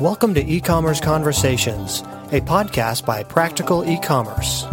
Welcome 0.00 0.34
to 0.34 0.44
E-commerce 0.44 1.00
Conversations, 1.00 2.00
a 2.32 2.40
podcast 2.40 3.06
by 3.06 3.22
Practical 3.22 3.88
E-commerce. 3.88 4.64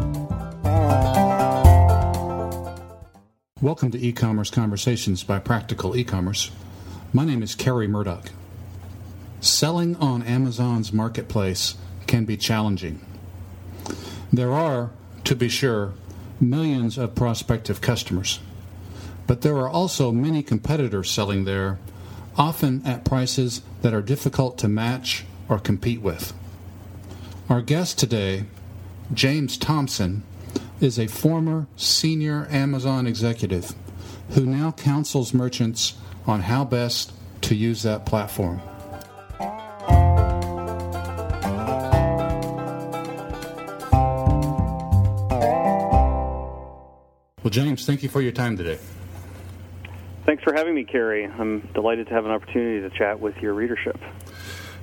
Welcome 3.61 3.91
to 3.91 3.99
E-commerce 3.99 4.49
Conversations 4.49 5.23
by 5.23 5.37
Practical 5.39 5.95
E-commerce. 5.95 6.49
My 7.13 7.25
name 7.25 7.43
is 7.43 7.53
Kerry 7.53 7.87
Murdock. 7.87 8.31
Selling 9.39 9.95
on 9.97 10.23
Amazon's 10.23 10.91
marketplace 10.91 11.75
can 12.07 12.25
be 12.25 12.37
challenging. 12.37 13.05
There 14.33 14.51
are, 14.51 14.89
to 15.25 15.35
be 15.35 15.49
sure, 15.49 15.93
millions 16.39 16.97
of 16.97 17.13
prospective 17.15 17.81
customers, 17.81 18.39
but 19.27 19.41
there 19.41 19.57
are 19.57 19.69
also 19.69 20.11
many 20.11 20.43
competitors 20.43 21.09
selling 21.09 21.45
there, 21.45 21.79
often 22.37 22.81
at 22.85 23.05
prices 23.05 23.61
that 23.81 23.93
are 23.93 24.01
difficult 24.01 24.57
to 24.59 24.67
match 24.67 25.25
or 25.49 25.59
compete 25.59 26.01
with. 26.01 26.33
Our 27.49 27.61
guest 27.61 27.99
today, 27.99 28.45
James 29.13 29.57
Thompson, 29.57 30.23
is 30.79 30.97
a 30.97 31.07
former 31.07 31.67
senior 31.75 32.47
Amazon 32.49 33.05
executive 33.05 33.73
who 34.31 34.45
now 34.45 34.71
counsels 34.71 35.33
merchants 35.33 35.95
on 36.25 36.41
how 36.41 36.63
best 36.63 37.11
to 37.41 37.55
use 37.55 37.83
that 37.83 38.05
platform. 38.05 38.61
Well, 47.43 47.49
James, 47.49 47.85
thank 47.85 48.03
you 48.03 48.09
for 48.09 48.21
your 48.21 48.31
time 48.31 48.55
today. 48.55 48.77
Thanks 50.31 50.45
for 50.45 50.53
having 50.53 50.75
me, 50.75 50.85
Kerry. 50.85 51.25
I'm 51.25 51.59
delighted 51.73 52.07
to 52.07 52.13
have 52.13 52.23
an 52.23 52.31
opportunity 52.31 52.79
to 52.79 52.97
chat 52.97 53.19
with 53.19 53.35
your 53.39 53.53
readership. 53.53 53.99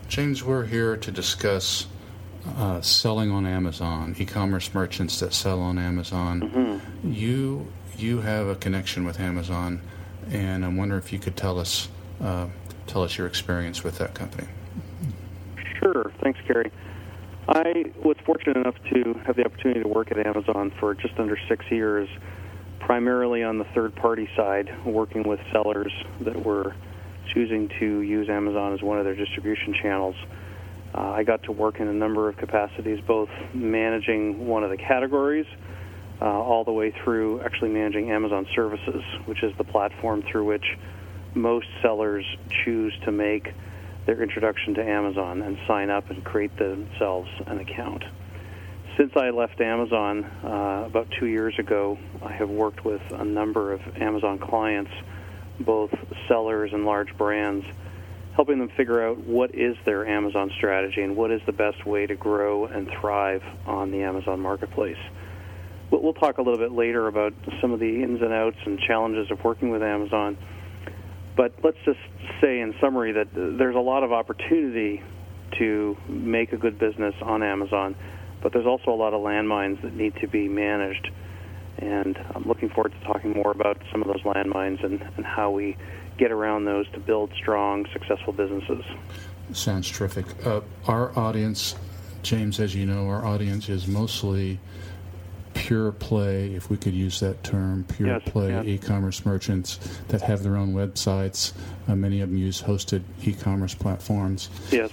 James, 0.07 0.45
we're 0.45 0.67
here 0.67 0.95
to 0.99 1.11
discuss 1.11 1.87
uh, 2.59 2.83
selling 2.83 3.31
on 3.31 3.47
Amazon, 3.47 4.15
e-commerce 4.19 4.75
merchants 4.75 5.21
that 5.21 5.33
sell 5.33 5.63
on 5.63 5.79
Amazon. 5.79 6.43
Mm-hmm. 6.43 7.13
You 7.13 7.67
you 7.97 8.21
have 8.21 8.49
a 8.49 8.57
connection 8.57 9.07
with 9.07 9.21
Amazon, 9.21 9.81
and 10.31 10.67
I 10.67 10.69
wonder 10.69 10.99
if 10.99 11.15
you 11.15 11.19
could 11.19 11.35
tell 11.35 11.59
us 11.59 11.89
uh, 12.21 12.49
tell 12.87 13.03
us 13.03 13.17
your 13.17 13.27
experience 13.27 13.83
with 13.83 13.97
that 13.97 14.13
company. 14.13 14.49
Sure. 15.79 16.13
Thanks, 16.21 16.41
Kerry. 16.47 16.71
I 17.49 17.87
was 18.05 18.19
fortunate 18.27 18.59
enough 18.59 18.77
to 18.93 19.19
have 19.25 19.37
the 19.37 19.47
opportunity 19.47 19.81
to 19.81 19.89
work 19.89 20.11
at 20.11 20.19
Amazon 20.27 20.75
for 20.79 20.95
just 20.95 21.19
under 21.19 21.39
six 21.49 21.65
years, 21.71 22.07
primarily 22.89 23.43
on 23.43 23.59
the 23.59 23.67
third 23.75 23.95
party 23.95 24.27
side, 24.35 24.67
working 24.87 25.23
with 25.23 25.39
sellers 25.53 25.93
that 26.23 26.43
were 26.43 26.75
choosing 27.35 27.69
to 27.79 28.01
use 28.01 28.31
Amazon 28.31 28.73
as 28.73 28.81
one 28.81 28.99
of 28.99 29.05
their 29.05 29.15
distribution 29.15 29.75
channels. 29.75 30.17
Uh, 30.95 31.11
I 31.11 31.23
got 31.23 31.43
to 31.43 31.53
work 31.53 31.81
in 31.81 31.89
a 31.89 31.93
number 31.93 32.31
of 32.31 32.39
capacities, 32.39 32.99
both 33.07 33.29
managing 33.53 34.47
one 34.47 34.65
of 34.65 34.71
the 34.71 34.79
categories 34.79 35.45
uh, 36.23 36.25
all 36.25 36.65
the 36.65 36.73
way 36.73 36.91
through 37.05 37.43
actually 37.43 37.69
managing 37.69 38.11
Amazon 38.11 38.47
Services, 38.55 39.03
which 39.27 39.43
is 39.43 39.55
the 39.59 39.65
platform 39.65 40.23
through 40.23 40.47
which 40.47 40.79
most 41.35 41.67
sellers 41.83 42.25
choose 42.65 42.95
to 43.05 43.13
make 43.13 43.53
their 44.07 44.23
introduction 44.23 44.73
to 44.73 44.83
Amazon 44.83 45.43
and 45.43 45.59
sign 45.67 45.91
up 45.91 46.09
and 46.09 46.25
create 46.25 46.57
themselves 46.57 47.29
an 47.49 47.59
account. 47.59 48.03
Since 48.99 49.13
I 49.17 49.31
left 49.31 49.61
Amazon 49.61 50.25
uh, 50.25 50.83
about 50.87 51.07
two 51.21 51.27
years 51.27 51.55
ago, 51.57 51.97
I 52.21 52.33
have 52.33 52.51
worked 52.51 52.85
with 52.85 53.01
a 53.13 53.25
number 53.25 53.73
of 53.73 53.81
Amazon 53.97 54.41
clients, 54.41 54.91
both 55.61 55.91
sellers 56.27 56.73
and 56.73 56.85
large 56.85 57.17
brands 57.17 57.65
helping 58.35 58.59
them 58.59 58.69
figure 58.77 59.01
out 59.07 59.19
what 59.19 59.55
is 59.55 59.77
their 59.85 60.05
Amazon 60.07 60.51
strategy 60.57 61.03
and 61.03 61.17
what 61.17 61.31
is 61.31 61.41
the 61.47 61.53
best 61.53 61.87
way 61.87 62.07
to 62.07 62.17
grow 62.17 62.67
and 62.67 62.89
thrive 63.01 63.43
on 63.67 63.93
the 63.93 64.03
Amazon 64.03 64.41
marketplace. 64.41 64.99
We'll 65.93 66.13
talk 66.13 66.39
a 66.39 66.43
little 66.43 66.59
bit 66.59 66.73
later 66.73 67.07
about 67.07 67.35
some 67.61 67.73
of 67.73 67.79
the 67.79 68.03
ins 68.03 68.21
and 68.21 68.33
outs 68.33 68.59
and 68.65 68.81
challenges 68.81 69.31
of 69.31 69.43
working 69.45 69.71
with 69.71 69.83
Amazon. 69.83 70.37
But 71.37 71.55
let's 71.63 71.79
just 71.85 72.01
say, 72.41 72.61
in 72.61 72.75
summary, 72.81 73.13
that 73.13 73.29
there's 73.33 73.77
a 73.77 73.81
lot 73.81 74.03
of 74.03 74.13
opportunity 74.13 75.03
to 75.59 75.97
make 76.09 76.53
a 76.53 76.57
good 76.57 76.79
business 76.81 77.15
on 77.23 77.43
Amazon, 77.45 77.95
but 78.43 78.53
there's 78.53 78.67
also 78.67 78.91
a 78.91 78.97
lot 78.97 79.15
of 79.15 79.21
landmines 79.21 79.81
that 79.83 79.95
need 79.95 80.15
to 80.17 80.27
be 80.27 80.49
managed. 80.49 81.11
And 81.79 82.19
I'm 82.35 82.45
looking 82.45 82.69
forward 82.69 82.93
to 82.93 83.01
talking 83.07 83.33
more 83.33 83.53
about 83.53 83.81
some 83.93 84.03
of 84.03 84.09
those 84.09 84.23
landmines 84.23 84.83
and, 84.85 85.01
and 85.17 85.25
how 85.25 85.51
we 85.51 85.77
get 86.17 86.33
around 86.33 86.65
those 86.65 86.89
to 86.91 86.99
build 87.01 87.33
strong, 87.35 87.87
successful 87.93 88.33
businesses. 88.33 88.85
Sounds 89.53 89.89
terrific. 89.89 90.27
Uh, 90.45 90.61
our 90.87 91.17
audience, 91.17 91.77
James, 92.23 92.59
as 92.59 92.75
you 92.75 92.85
know, 92.85 93.09
our 93.09 93.25
audience 93.25 93.69
is 93.69 93.87
mostly 93.87 94.59
pure 95.55 95.93
play, 95.93 96.55
if 96.55 96.71
we 96.71 96.77
could 96.77 96.95
use 96.95 97.21
that 97.21 97.43
term, 97.43 97.85
pure 97.85 98.09
yes, 98.09 98.23
play 98.27 98.51
yes. 98.51 98.65
e-commerce 98.65 99.25
merchants 99.25 99.79
that 100.09 100.23
have 100.23 100.43
their 100.43 100.57
own 100.57 100.75
websites. 100.75 101.53
Uh, 101.87 101.95
many 101.95 102.21
of 102.21 102.31
them 102.31 102.39
use 102.39 102.63
hosted 102.63 103.03
e-commerce 103.25 103.75
platforms. 103.75 104.51
Yes. 104.71 104.93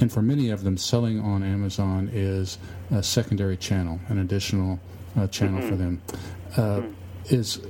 And 0.00 0.12
for 0.12 0.22
many 0.22 0.50
of 0.50 0.62
them, 0.62 0.76
selling 0.76 1.20
on 1.20 1.42
Amazon 1.42 2.10
is 2.12 2.58
a 2.90 3.02
secondary 3.02 3.56
channel, 3.56 3.98
an 4.08 4.18
additional 4.18 4.78
uh, 5.16 5.26
channel 5.28 5.60
mm-hmm. 5.60 5.68
for 5.68 5.76
them. 5.76 6.02
Uh, 6.52 6.80
mm-hmm. 6.80 6.92
Is 7.34 7.60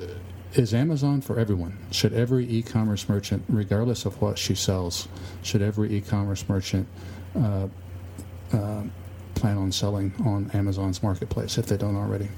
is 0.53 0.75
Amazon 0.75 1.21
for 1.21 1.39
everyone? 1.39 1.77
Should 1.91 2.13
every 2.13 2.47
e-commerce 2.47 3.09
merchant, 3.09 3.45
regardless 3.49 4.05
of 4.05 4.21
what 4.21 4.39
she 4.39 4.55
sells, 4.55 5.09
should 5.43 5.63
every 5.63 5.95
e-commerce 5.95 6.49
merchant 6.49 6.87
uh, 7.35 7.69
uh, 8.53 8.83
plan 9.35 9.59
on 9.59 9.73
selling 9.73 10.15
on 10.25 10.51
Amazon's 10.53 11.03
marketplace 11.03 11.59
if 11.59 11.67
they 11.67 11.77
don't 11.77 11.97
already? 11.97 12.29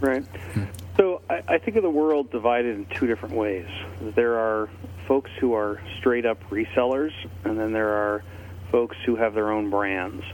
Right. 0.00 0.24
Hmm. 0.52 0.64
So 0.96 1.20
I, 1.28 1.42
I 1.48 1.58
think 1.58 1.76
of 1.76 1.82
the 1.82 1.90
world 1.90 2.30
divided 2.30 2.76
in 2.76 2.86
two 2.98 3.06
different 3.06 3.34
ways. 3.34 3.66
There 4.00 4.38
are 4.38 4.68
folks 5.06 5.30
who 5.40 5.54
are 5.54 5.80
straight 5.98 6.26
up 6.26 6.42
resellers, 6.50 7.12
and 7.44 7.58
then 7.58 7.72
there 7.72 7.90
are 7.90 8.22
folks 8.70 8.96
who 9.06 9.16
have 9.16 9.34
their 9.34 9.50
own 9.50 9.70
brands. 9.70 10.24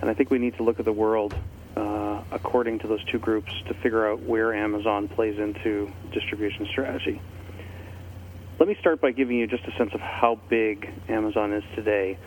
And 0.00 0.10
I 0.10 0.14
think 0.14 0.30
we 0.30 0.38
need 0.38 0.56
to 0.56 0.62
look 0.62 0.78
at 0.78 0.84
the 0.84 0.92
world 0.92 1.34
uh, 1.76 2.22
according 2.32 2.78
to 2.80 2.88
those 2.88 3.04
two 3.04 3.18
groups 3.18 3.52
to 3.68 3.74
figure 3.74 4.10
out 4.10 4.22
where 4.22 4.54
Amazon 4.54 5.08
plays 5.08 5.38
into 5.38 5.90
distribution 6.12 6.66
strategy. 6.70 7.20
Let 8.58 8.68
me 8.68 8.76
start 8.80 9.00
by 9.00 9.12
giving 9.12 9.36
you 9.36 9.46
just 9.46 9.64
a 9.64 9.76
sense 9.76 9.90
of 9.92 10.00
how 10.00 10.40
big 10.48 10.88
Amazon 11.08 11.52
is 11.52 11.64
today. 11.74 12.18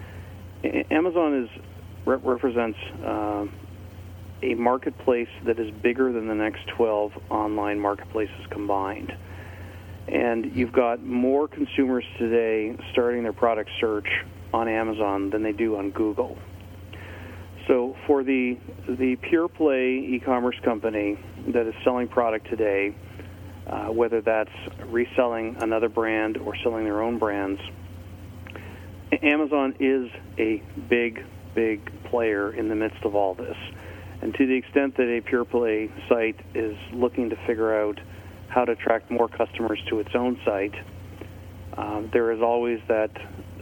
Amazon 0.91 1.43
is 1.43 1.49
represents 2.05 2.77
uh, 3.03 3.45
a 4.41 4.53
marketplace 4.55 5.29
that 5.45 5.59
is 5.59 5.71
bigger 5.81 6.11
than 6.11 6.27
the 6.27 6.35
next 6.35 6.67
12 6.77 7.11
online 7.29 7.79
marketplaces 7.79 8.45
combined. 8.49 9.15
And 10.07 10.55
you've 10.55 10.71
got 10.71 11.03
more 11.03 11.47
consumers 11.47 12.05
today 12.17 12.75
starting 12.91 13.23
their 13.23 13.33
product 13.33 13.69
search 13.79 14.07
on 14.53 14.67
Amazon 14.67 15.29
than 15.29 15.43
they 15.43 15.51
do 15.51 15.77
on 15.77 15.91
Google. 15.91 16.37
So 17.67 17.95
for 18.07 18.23
the 18.23 18.57
the 18.87 19.15
pure 19.17 19.47
play 19.47 19.97
e-commerce 19.97 20.55
company 20.63 21.19
that 21.49 21.67
is 21.67 21.75
selling 21.83 22.07
product 22.07 22.49
today, 22.49 22.95
uh, 23.67 23.85
whether 23.87 24.21
that's 24.21 24.49
reselling 24.87 25.57
another 25.59 25.87
brand 25.87 26.37
or 26.37 26.55
selling 26.63 26.83
their 26.83 27.01
own 27.01 27.19
brands, 27.19 27.61
Amazon 29.21 29.75
is 29.79 30.09
a 30.39 30.63
big, 30.89 31.23
big 31.53 32.03
player 32.05 32.51
in 32.51 32.69
the 32.69 32.75
midst 32.75 33.03
of 33.03 33.15
all 33.15 33.35
this. 33.35 33.57
And 34.21 34.33
to 34.33 34.47
the 34.47 34.55
extent 34.55 34.97
that 34.97 35.07
a 35.07 35.21
pure 35.21 35.45
play 35.45 35.91
site 36.09 36.39
is 36.55 36.75
looking 36.91 37.29
to 37.29 37.35
figure 37.47 37.81
out 37.81 37.99
how 38.47 38.65
to 38.65 38.71
attract 38.71 39.11
more 39.11 39.27
customers 39.27 39.79
to 39.89 39.99
its 39.99 40.09
own 40.15 40.39
site, 40.43 40.73
um, 41.77 42.09
there 42.11 42.31
is 42.31 42.41
always 42.41 42.79
that 42.87 43.11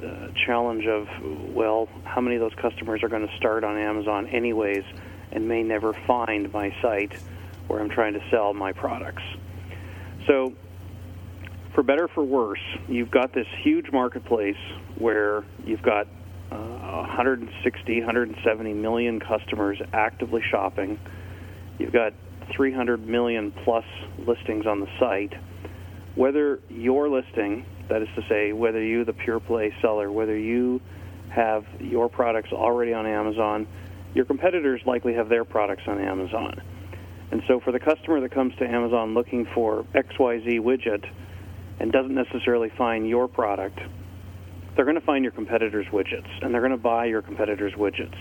uh, 0.03 0.27
challenge 0.45 0.85
of, 0.85 1.07
well, 1.53 1.89
how 2.03 2.21
many 2.21 2.35
of 2.35 2.41
those 2.41 2.55
customers 2.61 3.03
are 3.03 3.09
going 3.09 3.27
to 3.27 3.35
start 3.37 3.63
on 3.63 3.77
Amazon 3.77 4.27
anyways 4.27 4.83
and 5.31 5.47
may 5.47 5.63
never 5.63 5.93
find 5.93 6.51
my 6.53 6.73
site 6.81 7.13
where 7.67 7.79
I'm 7.79 7.89
trying 7.89 8.13
to 8.13 8.21
sell 8.29 8.53
my 8.53 8.71
products. 8.71 9.23
So, 10.25 10.53
for 11.73 11.83
better 11.83 12.05
or 12.05 12.07
for 12.07 12.23
worse, 12.23 12.61
you've 12.87 13.11
got 13.11 13.33
this 13.33 13.47
huge 13.61 13.91
marketplace 13.91 14.57
where 14.97 15.43
you've 15.65 15.81
got 15.81 16.07
uh, 16.51 16.55
160, 16.55 17.99
170 17.99 18.73
million 18.73 19.19
customers 19.19 19.79
actively 19.93 20.41
shopping. 20.49 20.99
You've 21.77 21.93
got 21.93 22.13
300 22.55 23.05
million 23.07 23.51
plus 23.51 23.85
listings 24.25 24.65
on 24.65 24.79
the 24.79 24.87
site. 24.99 25.33
Whether 26.15 26.59
your 26.69 27.09
listing, 27.09 27.65
that 27.89 28.01
is 28.01 28.07
to 28.15 28.21
say, 28.29 28.53
whether 28.53 28.83
you, 28.83 29.05
the 29.05 29.13
pure 29.13 29.39
play 29.39 29.73
seller, 29.81 30.11
whether 30.11 30.37
you 30.37 30.81
have 31.29 31.65
your 31.79 32.09
products 32.09 32.51
already 32.51 32.93
on 32.93 33.05
Amazon, 33.05 33.67
your 34.13 34.25
competitors 34.25 34.81
likely 34.85 35.13
have 35.13 35.29
their 35.29 35.45
products 35.45 35.83
on 35.87 35.99
Amazon. 35.99 36.61
And 37.31 37.43
so 37.47 37.59
for 37.59 37.71
the 37.71 37.79
customer 37.79 38.21
that 38.21 38.31
comes 38.31 38.55
to 38.55 38.65
Amazon 38.65 39.13
looking 39.13 39.45
for 39.53 39.83
XYZ 39.93 40.59
widget 40.61 41.05
and 41.79 41.91
doesn't 41.91 42.15
necessarily 42.15 42.69
find 42.77 43.07
your 43.07 43.27
product, 43.27 43.79
they're 44.75 44.85
going 44.85 44.99
to 44.99 45.05
find 45.05 45.23
your 45.23 45.33
competitors' 45.33 45.87
widgets 45.91 46.29
and 46.41 46.53
they're 46.53 46.61
going 46.61 46.71
to 46.71 46.77
buy 46.77 47.05
your 47.05 47.21
competitors' 47.21 47.73
widgets. 47.73 48.15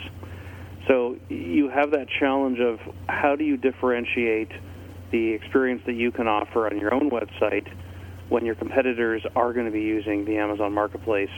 So 0.89 1.17
you 1.29 1.69
have 1.69 1.93
that 1.93 2.07
challenge 2.21 2.59
of 2.61 2.79
how 3.09 3.37
do 3.37 3.45
you 3.45 3.57
differentiate 3.57 4.51
the 5.13 5.33
experience 5.33 5.83
that 5.87 5.95
you 5.95 6.11
can 6.11 6.27
offer 6.27 6.67
on 6.67 6.79
your 6.79 6.93
own 6.93 7.11
website 7.11 7.67
when 8.29 8.45
your 8.45 8.55
competitors 8.55 9.23
are 9.35 9.53
going 9.53 9.67
to 9.67 9.73
be 9.73 9.83
using 9.83 10.25
the 10.25 10.37
Amazon 10.39 10.73
Marketplace 10.73 11.31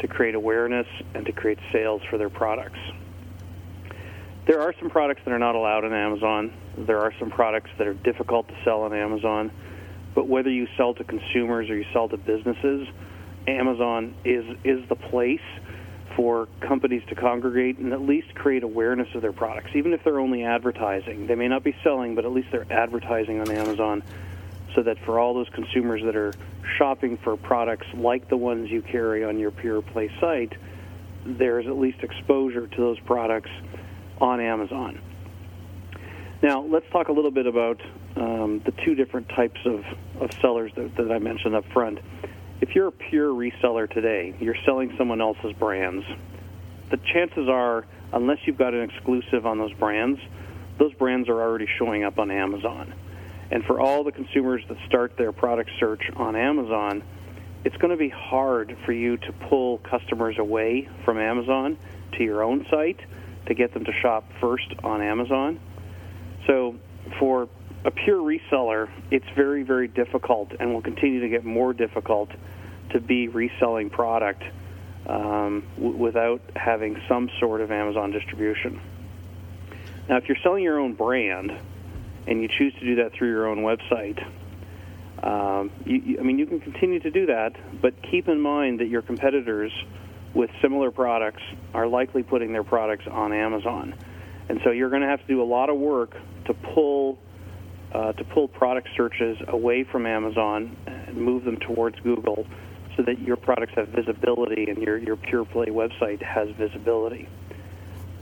to 0.00 0.08
create 0.08 0.34
awareness 0.34 0.86
and 1.14 1.24
to 1.26 1.32
create 1.32 1.58
sales 1.72 2.02
for 2.10 2.18
their 2.18 2.30
products. 2.30 2.78
There 4.46 4.60
are 4.60 4.74
some 4.80 4.90
products 4.90 5.22
that 5.24 5.32
are 5.32 5.38
not 5.38 5.54
allowed 5.54 5.84
on 5.84 5.92
Amazon. 5.92 6.52
There 6.76 6.98
are 6.98 7.12
some 7.20 7.30
products 7.30 7.70
that 7.78 7.86
are 7.86 7.94
difficult 7.94 8.48
to 8.48 8.54
sell 8.64 8.82
on 8.82 8.92
Amazon. 8.92 9.52
But 10.14 10.28
whether 10.28 10.50
you 10.50 10.66
sell 10.76 10.94
to 10.94 11.04
consumers 11.04 11.70
or 11.70 11.76
you 11.76 11.86
sell 11.92 12.08
to 12.08 12.16
businesses, 12.16 12.88
Amazon 13.46 14.14
is 14.24 14.44
is 14.64 14.86
the 14.88 14.96
place 14.96 15.40
for 16.16 16.48
companies 16.60 17.02
to 17.08 17.14
congregate 17.14 17.78
and 17.78 17.92
at 17.92 18.02
least 18.02 18.34
create 18.34 18.62
awareness 18.62 19.08
of 19.14 19.22
their 19.22 19.32
products, 19.32 19.70
even 19.74 19.92
if 19.94 20.04
they're 20.04 20.20
only 20.20 20.44
advertising. 20.44 21.26
They 21.26 21.34
may 21.34 21.48
not 21.48 21.64
be 21.64 21.74
selling, 21.82 22.14
but 22.14 22.24
at 22.24 22.32
least 22.32 22.48
they're 22.52 22.70
advertising 22.70 23.40
on 23.40 23.50
Amazon 23.50 24.02
so 24.74 24.82
that 24.82 24.98
for 25.04 25.18
all 25.18 25.34
those 25.34 25.48
consumers 25.50 26.02
that 26.04 26.16
are 26.16 26.32
shopping 26.78 27.18
for 27.18 27.36
products 27.36 27.86
like 27.94 28.28
the 28.28 28.36
ones 28.36 28.70
you 28.70 28.82
carry 28.82 29.24
on 29.24 29.38
your 29.38 29.50
Pure 29.50 29.82
Play 29.82 30.10
site, 30.20 30.52
there's 31.24 31.66
at 31.66 31.76
least 31.78 32.02
exposure 32.02 32.66
to 32.66 32.76
those 32.76 32.98
products 33.00 33.50
on 34.20 34.40
Amazon. 34.40 35.00
Now, 36.42 36.62
let's 36.62 36.86
talk 36.90 37.08
a 37.08 37.12
little 37.12 37.30
bit 37.30 37.46
about 37.46 37.80
um, 38.16 38.60
the 38.64 38.72
two 38.84 38.94
different 38.94 39.28
types 39.28 39.60
of, 39.64 39.84
of 40.20 40.30
sellers 40.40 40.72
that, 40.76 40.96
that 40.96 41.12
I 41.12 41.18
mentioned 41.18 41.54
up 41.54 41.64
front. 41.72 42.00
If 42.60 42.74
you're 42.74 42.88
a 42.88 42.92
pure 42.92 43.32
reseller 43.32 43.90
today, 43.90 44.34
you're 44.40 44.56
selling 44.64 44.94
someone 44.98 45.20
else's 45.20 45.52
brands, 45.52 46.04
the 46.90 46.96
chances 47.12 47.48
are, 47.48 47.86
unless 48.12 48.38
you've 48.44 48.58
got 48.58 48.74
an 48.74 48.82
exclusive 48.82 49.46
on 49.46 49.58
those 49.58 49.72
brands, 49.74 50.20
those 50.78 50.92
brands 50.94 51.28
are 51.28 51.40
already 51.40 51.68
showing 51.78 52.04
up 52.04 52.18
on 52.18 52.30
Amazon. 52.30 52.92
And 53.52 53.62
for 53.64 53.78
all 53.78 54.02
the 54.02 54.12
consumers 54.12 54.62
that 54.70 54.78
start 54.86 55.18
their 55.18 55.30
product 55.30 55.70
search 55.78 56.02
on 56.16 56.34
Amazon, 56.36 57.02
it's 57.64 57.76
going 57.76 57.90
to 57.90 57.98
be 57.98 58.08
hard 58.08 58.78
for 58.86 58.92
you 58.92 59.18
to 59.18 59.32
pull 59.50 59.76
customers 59.78 60.36
away 60.38 60.88
from 61.04 61.18
Amazon 61.18 61.76
to 62.16 62.24
your 62.24 62.42
own 62.42 62.66
site 62.70 62.98
to 63.46 63.54
get 63.54 63.74
them 63.74 63.84
to 63.84 63.92
shop 64.00 64.24
first 64.40 64.72
on 64.82 65.02
Amazon. 65.02 65.60
So 66.46 66.76
for 67.18 67.50
a 67.84 67.90
pure 67.90 68.22
reseller, 68.22 68.88
it's 69.10 69.28
very, 69.36 69.64
very 69.64 69.86
difficult 69.86 70.52
and 70.58 70.72
will 70.72 70.80
continue 70.80 71.20
to 71.20 71.28
get 71.28 71.44
more 71.44 71.74
difficult 71.74 72.30
to 72.92 73.00
be 73.00 73.28
reselling 73.28 73.90
product 73.90 74.42
um, 75.06 75.64
w- 75.76 75.96
without 75.96 76.40
having 76.56 76.98
some 77.06 77.28
sort 77.38 77.60
of 77.60 77.70
Amazon 77.70 78.12
distribution. 78.12 78.80
Now, 80.08 80.16
if 80.16 80.26
you're 80.26 80.38
selling 80.42 80.64
your 80.64 80.80
own 80.80 80.94
brand, 80.94 81.52
and 82.26 82.42
you 82.42 82.48
choose 82.48 82.72
to 82.74 82.80
do 82.80 82.96
that 82.96 83.12
through 83.12 83.30
your 83.30 83.46
own 83.46 83.58
website, 83.58 84.18
um, 85.22 85.70
you, 85.84 85.96
you, 86.04 86.18
I 86.18 86.22
mean, 86.22 86.38
you 86.38 86.46
can 86.46 86.60
continue 86.60 86.98
to 87.00 87.10
do 87.10 87.26
that, 87.26 87.52
but 87.80 87.94
keep 88.10 88.28
in 88.28 88.40
mind 88.40 88.80
that 88.80 88.88
your 88.88 89.02
competitors 89.02 89.72
with 90.34 90.50
similar 90.60 90.90
products 90.90 91.42
are 91.74 91.86
likely 91.86 92.22
putting 92.22 92.52
their 92.52 92.64
products 92.64 93.04
on 93.10 93.32
Amazon, 93.32 93.94
and 94.48 94.60
so 94.64 94.70
you're 94.70 94.90
going 94.90 95.02
to 95.02 95.08
have 95.08 95.20
to 95.20 95.26
do 95.26 95.42
a 95.42 95.44
lot 95.44 95.70
of 95.70 95.76
work 95.78 96.16
to 96.46 96.54
pull 96.54 97.18
uh, 97.92 98.12
to 98.14 98.24
pull 98.24 98.48
product 98.48 98.88
searches 98.96 99.36
away 99.48 99.84
from 99.84 100.06
Amazon 100.06 100.74
and 100.86 101.14
move 101.14 101.44
them 101.44 101.58
towards 101.58 102.00
Google, 102.00 102.46
so 102.96 103.02
that 103.02 103.20
your 103.20 103.36
products 103.36 103.74
have 103.76 103.88
visibility 103.88 104.64
and 104.68 104.78
your 104.78 104.96
your 104.96 105.16
pure 105.16 105.44
play 105.44 105.66
website 105.66 106.22
has 106.22 106.48
visibility. 106.56 107.28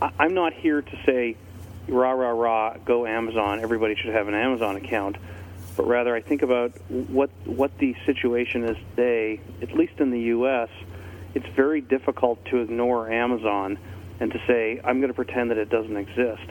I, 0.02 0.10
I'm 0.18 0.34
not 0.34 0.52
here 0.52 0.82
to 0.82 0.96
say 1.06 1.36
rah 1.90 2.12
rah 2.12 2.30
rah 2.30 2.76
go 2.84 3.06
Amazon. 3.06 3.60
Everybody 3.60 3.96
should 3.96 4.14
have 4.14 4.28
an 4.28 4.34
Amazon 4.34 4.76
account, 4.76 5.16
but 5.76 5.86
rather 5.86 6.14
I 6.14 6.20
think 6.20 6.42
about 6.42 6.72
what 6.88 7.30
what 7.44 7.76
the 7.78 7.94
situation 8.06 8.64
is 8.64 8.76
today. 8.90 9.40
At 9.60 9.74
least 9.74 9.94
in 9.98 10.10
the 10.10 10.20
U.S., 10.20 10.68
it's 11.34 11.46
very 11.56 11.80
difficult 11.80 12.44
to 12.46 12.58
ignore 12.58 13.10
Amazon 13.10 13.78
and 14.20 14.32
to 14.32 14.38
say 14.46 14.80
I'm 14.84 15.00
going 15.00 15.08
to 15.08 15.14
pretend 15.14 15.50
that 15.50 15.58
it 15.58 15.68
doesn't 15.68 15.96
exist. 15.96 16.48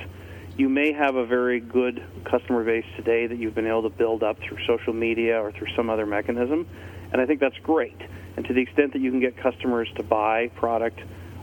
You 0.57 0.67
may 0.67 0.91
have 0.91 1.15
a 1.15 1.25
very 1.25 1.61
good 1.61 2.03
customer 2.25 2.65
base 2.65 2.85
today 2.97 3.27
that 3.27 3.37
you've 3.37 3.55
been 3.55 3.67
able 3.67 3.83
to 3.83 3.89
build 3.89 4.23
up 4.23 4.39
through 4.39 4.57
social 4.67 4.91
media 4.91 5.41
or 5.41 5.53
through 5.53 5.73
some 5.75 5.89
other 5.89 6.05
mechanism, 6.05 6.67
and 7.13 7.21
I 7.21 7.25
think 7.25 7.39
that's 7.39 7.57
great. 7.59 7.99
And 8.35 8.45
to 8.45 8.53
the 8.53 8.61
extent 8.61 8.93
that 8.93 9.01
you 9.01 9.09
can 9.09 9.21
get 9.21 9.37
customers 9.37 9.89
to 9.95 10.03
buy 10.03 10.49
product 10.55 10.99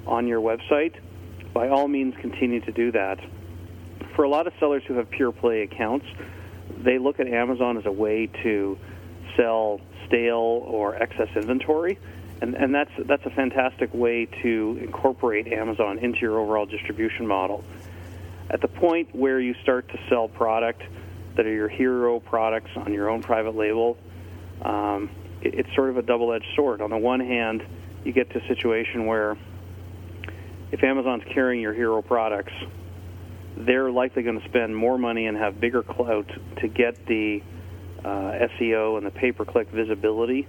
on 0.06 0.26
your 0.26 0.40
website, 0.40 0.96
by 1.54 1.70
all 1.70 1.88
means 1.88 2.14
continue 2.20 2.60
to 2.60 2.72
do 2.72 2.92
that 2.92 3.18
for 4.16 4.24
a 4.24 4.28
lot 4.28 4.46
of 4.46 4.54
sellers 4.58 4.82
who 4.88 4.94
have 4.94 5.08
pure 5.10 5.30
play 5.30 5.62
accounts, 5.62 6.06
they 6.78 6.98
look 6.98 7.20
at 7.20 7.28
Amazon 7.28 7.76
as 7.76 7.84
a 7.84 7.92
way 7.92 8.26
to 8.42 8.78
sell 9.36 9.80
stale 10.06 10.64
or 10.66 10.96
excess 10.96 11.28
inventory. 11.36 11.98
And, 12.40 12.54
and 12.54 12.74
that's, 12.74 12.90
that's 13.04 13.24
a 13.26 13.30
fantastic 13.30 13.92
way 13.94 14.26
to 14.42 14.78
incorporate 14.82 15.46
Amazon 15.48 15.98
into 15.98 16.20
your 16.20 16.38
overall 16.38 16.66
distribution 16.66 17.26
model. 17.26 17.62
At 18.50 18.60
the 18.62 18.68
point 18.68 19.14
where 19.14 19.38
you 19.38 19.54
start 19.62 19.88
to 19.90 19.98
sell 20.08 20.28
product 20.28 20.82
that 21.36 21.46
are 21.46 21.54
your 21.54 21.68
hero 21.68 22.18
products 22.18 22.70
on 22.76 22.92
your 22.92 23.10
own 23.10 23.22
private 23.22 23.54
label, 23.54 23.98
um, 24.62 25.10
it, 25.42 25.54
it's 25.54 25.74
sort 25.74 25.90
of 25.90 25.98
a 25.98 26.02
double 26.02 26.32
edged 26.32 26.46
sword. 26.54 26.80
On 26.80 26.90
the 26.90 26.96
one 26.96 27.20
hand, 27.20 27.62
you 28.04 28.12
get 28.12 28.30
to 28.30 28.42
a 28.42 28.48
situation 28.48 29.06
where 29.06 29.36
if 30.72 30.82
Amazon's 30.82 31.24
carrying 31.32 31.60
your 31.60 31.74
hero 31.74 32.00
products, 32.02 32.52
they're 33.56 33.90
likely 33.90 34.22
going 34.22 34.40
to 34.40 34.48
spend 34.48 34.76
more 34.76 34.98
money 34.98 35.26
and 35.26 35.36
have 35.36 35.60
bigger 35.60 35.82
clout 35.82 36.28
to 36.60 36.68
get 36.68 37.06
the 37.06 37.42
uh, 38.04 38.48
SEO 38.58 38.98
and 38.98 39.06
the 39.06 39.10
pay-per-click 39.10 39.68
visibility, 39.70 40.46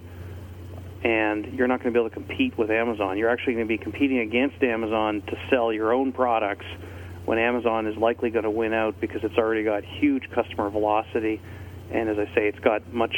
and 1.04 1.54
you're 1.54 1.68
not 1.68 1.82
going 1.82 1.94
to 1.94 1.98
be 1.98 2.00
able 2.00 2.10
to 2.10 2.14
compete 2.14 2.58
with 2.58 2.70
Amazon. 2.70 3.18
You're 3.18 3.30
actually 3.30 3.54
going 3.54 3.66
to 3.66 3.70
be 3.70 3.78
competing 3.78 4.20
against 4.20 4.62
Amazon 4.62 5.22
to 5.28 5.38
sell 5.50 5.72
your 5.72 5.94
own 5.94 6.12
products 6.12 6.66
when 7.26 7.40
Amazon 7.40 7.88
is 7.88 7.98
likely 7.98 8.30
going 8.30 8.44
to 8.44 8.52
win 8.52 8.74
out 8.74 9.00
because 9.00 9.24
it's 9.24 9.38
already 9.38 9.64
got 9.64 9.84
huge 9.84 10.30
customer 10.32 10.70
velocity, 10.70 11.42
and 11.92 12.10
as 12.10 12.18
I 12.18 12.26
say, 12.36 12.48
it's 12.48 12.60
got 12.60 12.94
much 12.94 13.16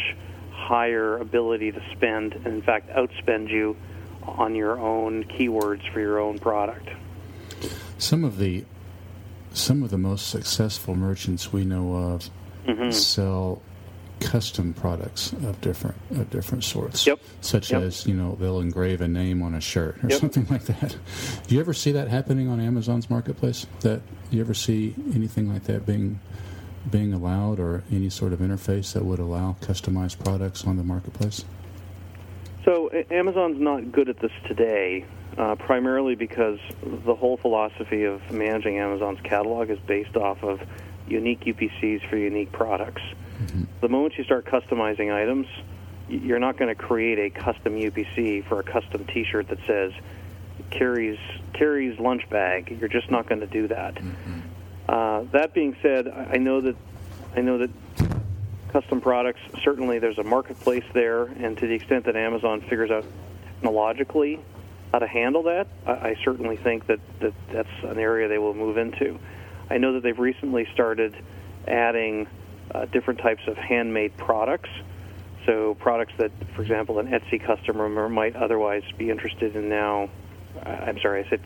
higher 0.51 1.17
ability 1.17 1.71
to 1.71 1.81
spend 1.95 2.33
and 2.33 2.47
in 2.47 2.61
fact 2.61 2.89
outspend 2.89 3.49
you 3.49 3.75
on 4.23 4.55
your 4.55 4.77
own 4.77 5.23
keywords 5.23 5.91
for 5.91 5.99
your 5.99 6.19
own 6.19 6.37
product. 6.37 6.89
Some 7.97 8.23
of 8.23 8.37
the 8.37 8.65
some 9.53 9.83
of 9.83 9.89
the 9.89 9.97
most 9.97 10.29
successful 10.29 10.95
merchants 10.95 11.51
we 11.51 11.65
know 11.65 11.95
of 11.95 12.29
mm-hmm. 12.65 12.91
sell 12.91 13.61
custom 14.19 14.73
products 14.73 15.31
of 15.31 15.59
different 15.61 15.95
of 16.11 16.29
different 16.29 16.63
sorts. 16.63 17.05
Yep. 17.07 17.19
Such 17.41 17.71
yep. 17.71 17.81
as 17.81 18.05
you 18.05 18.13
know 18.13 18.35
they'll 18.39 18.59
engrave 18.59 19.01
a 19.01 19.07
name 19.07 19.41
on 19.41 19.55
a 19.55 19.61
shirt 19.61 20.03
or 20.03 20.09
yep. 20.09 20.19
something 20.19 20.45
like 20.49 20.63
that. 20.65 20.95
Do 21.47 21.55
you 21.55 21.61
ever 21.61 21.73
see 21.73 21.91
that 21.93 22.07
happening 22.07 22.47
on 22.47 22.59
Amazon's 22.59 23.09
marketplace? 23.09 23.65
That 23.81 24.01
you 24.31 24.41
ever 24.41 24.53
see 24.53 24.93
anything 25.13 25.51
like 25.51 25.63
that 25.65 25.85
being 25.85 26.19
being 26.89 27.13
allowed 27.13 27.59
or 27.59 27.83
any 27.91 28.09
sort 28.09 28.33
of 28.33 28.39
interface 28.39 28.93
that 28.93 29.03
would 29.03 29.19
allow 29.19 29.55
customized 29.61 30.23
products 30.23 30.65
on 30.65 30.77
the 30.77 30.83
marketplace? 30.83 31.43
So 32.91 33.03
Amazon's 33.11 33.59
not 33.59 33.91
good 33.91 34.09
at 34.09 34.19
this 34.19 34.31
today 34.47 35.05
uh, 35.37 35.55
primarily 35.55 36.15
because 36.15 36.59
the 36.83 37.15
whole 37.15 37.37
philosophy 37.37 38.03
of 38.03 38.31
managing 38.31 38.79
Amazon's 38.79 39.19
catalog 39.21 39.69
is 39.69 39.79
based 39.79 40.15
off 40.15 40.43
of 40.43 40.61
unique 41.07 41.41
UPCs 41.41 42.07
for 42.09 42.17
unique 42.17 42.51
products. 42.51 43.01
Mm-hmm. 43.01 43.63
The 43.81 43.89
moment 43.89 44.17
you 44.17 44.23
start 44.23 44.45
customizing 44.45 45.13
items, 45.13 45.47
you're 46.07 46.39
not 46.39 46.57
going 46.57 46.75
to 46.75 46.81
create 46.81 47.19
a 47.19 47.29
custom 47.29 47.75
UPC 47.75 48.45
for 48.47 48.59
a 48.59 48.63
custom 48.63 49.05
T-shirt 49.05 49.47
that 49.49 49.59
says 49.67 49.93
Kerry's 50.71 51.19
Kerry's 51.53 51.99
lunch 51.99 52.27
bag. 52.29 52.75
You're 52.79 52.89
just 52.89 53.11
not 53.11 53.27
going 53.27 53.41
to 53.41 53.47
do 53.47 53.67
that. 53.67 53.95
Mm-hmm. 53.95 54.39
Uh, 54.87 55.21
that 55.31 55.53
being 55.53 55.75
said, 55.81 56.07
I 56.07 56.37
know 56.37 56.61
that 56.61 56.75
I 57.35 57.41
know 57.41 57.59
that 57.59 57.69
custom 58.71 59.01
products, 59.01 59.39
certainly 59.63 59.99
there's 59.99 60.17
a 60.17 60.23
marketplace 60.23 60.83
there, 60.93 61.23
and 61.23 61.57
to 61.57 61.67
the 61.67 61.73
extent 61.73 62.05
that 62.05 62.15
Amazon 62.15 62.61
figures 62.61 62.91
out 62.91 63.05
technologically 63.45 64.39
how 64.91 64.99
to 64.99 65.07
handle 65.07 65.43
that, 65.43 65.67
I, 65.85 65.91
I 65.91 66.15
certainly 66.23 66.57
think 66.57 66.87
that, 66.87 66.99
that 67.19 67.33
that's 67.51 67.83
an 67.83 67.99
area 67.99 68.27
they 68.27 68.37
will 68.37 68.53
move 68.53 68.77
into. 68.77 69.19
I 69.69 69.77
know 69.77 69.93
that 69.93 70.03
they've 70.03 70.17
recently 70.17 70.67
started 70.73 71.15
adding 71.67 72.27
uh, 72.73 72.85
different 72.85 73.19
types 73.19 73.41
of 73.47 73.57
handmade 73.57 74.15
products. 74.17 74.69
So 75.45 75.75
products 75.75 76.13
that, 76.17 76.31
for 76.55 76.61
example, 76.61 76.99
an 76.99 77.07
Etsy 77.07 77.43
customer 77.43 78.09
might 78.09 78.35
otherwise 78.35 78.83
be 78.97 79.09
interested 79.09 79.55
in 79.55 79.69
now. 79.69 80.09
Uh, 80.55 80.69
I'm 80.69 80.99
sorry, 80.99 81.25
I 81.25 81.29
said 81.29 81.41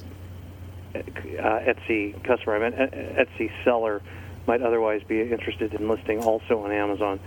uh, 0.95 0.99
Etsy 0.99 2.21
customer. 2.23 2.55
I 2.55 2.59
meant 2.59 2.75
Etsy 2.75 3.51
seller 3.63 4.01
might 4.47 4.61
otherwise 4.61 5.01
be 5.07 5.21
interested 5.21 5.73
in 5.73 5.87
listing 5.87 6.23
also 6.23 6.59
on 6.59 6.71
Amazon. 6.71 7.19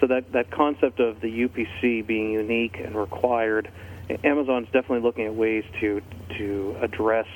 So 0.00 0.06
that 0.06 0.32
that 0.32 0.50
concept 0.50 1.00
of 1.00 1.20
the 1.20 1.48
UPC 1.48 2.06
being 2.06 2.32
unique 2.32 2.78
and 2.78 2.94
required, 2.94 3.70
Amazon's 4.22 4.66
definitely 4.66 5.00
looking 5.00 5.26
at 5.26 5.34
ways 5.34 5.64
to 5.80 6.00
to 6.36 6.76
address 6.80 7.26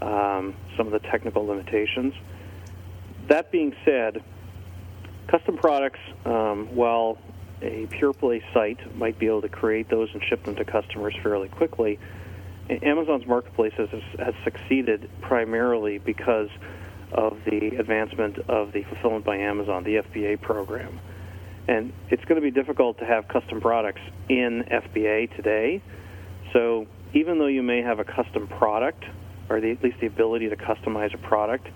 um, 0.00 0.54
some 0.76 0.86
of 0.86 0.92
the 0.92 1.00
technical 1.10 1.46
limitations. 1.46 2.14
That 3.28 3.52
being 3.52 3.74
said, 3.84 4.22
custom 5.28 5.56
products, 5.56 6.00
um, 6.24 6.74
while 6.74 7.18
a 7.60 7.86
pure 7.86 8.12
play 8.12 8.42
site 8.52 8.96
might 8.96 9.18
be 9.18 9.26
able 9.26 9.42
to 9.42 9.48
create 9.48 9.88
those 9.88 10.08
and 10.12 10.22
ship 10.24 10.44
them 10.44 10.56
to 10.56 10.64
customers 10.64 11.14
fairly 11.22 11.48
quickly, 11.48 11.98
Amazon's 12.68 13.26
marketplace 13.26 13.72
has, 13.76 13.88
has 14.18 14.34
succeeded 14.44 15.08
primarily 15.20 15.98
because 15.98 16.48
of 17.14 17.38
the 17.44 17.76
advancement 17.78 18.38
of 18.48 18.72
the 18.72 18.82
Fulfillment 18.84 19.24
by 19.24 19.36
Amazon, 19.36 19.84
the 19.84 19.96
FBA 19.96 20.40
program. 20.40 21.00
And 21.68 21.92
it's 22.10 22.24
going 22.24 22.40
to 22.40 22.42
be 22.42 22.50
difficult 22.50 22.98
to 22.98 23.04
have 23.04 23.28
custom 23.28 23.60
products 23.60 24.00
in 24.28 24.64
FBA 24.64 25.34
today. 25.36 25.82
So 26.52 26.86
even 27.14 27.38
though 27.38 27.46
you 27.46 27.62
may 27.62 27.82
have 27.82 27.98
a 27.98 28.04
custom 28.04 28.48
product, 28.48 29.04
or 29.48 29.60
the, 29.60 29.70
at 29.70 29.82
least 29.82 30.00
the 30.00 30.06
ability 30.06 30.48
to 30.48 30.56
customize 30.56 31.14
a 31.14 31.18
product 31.18 31.68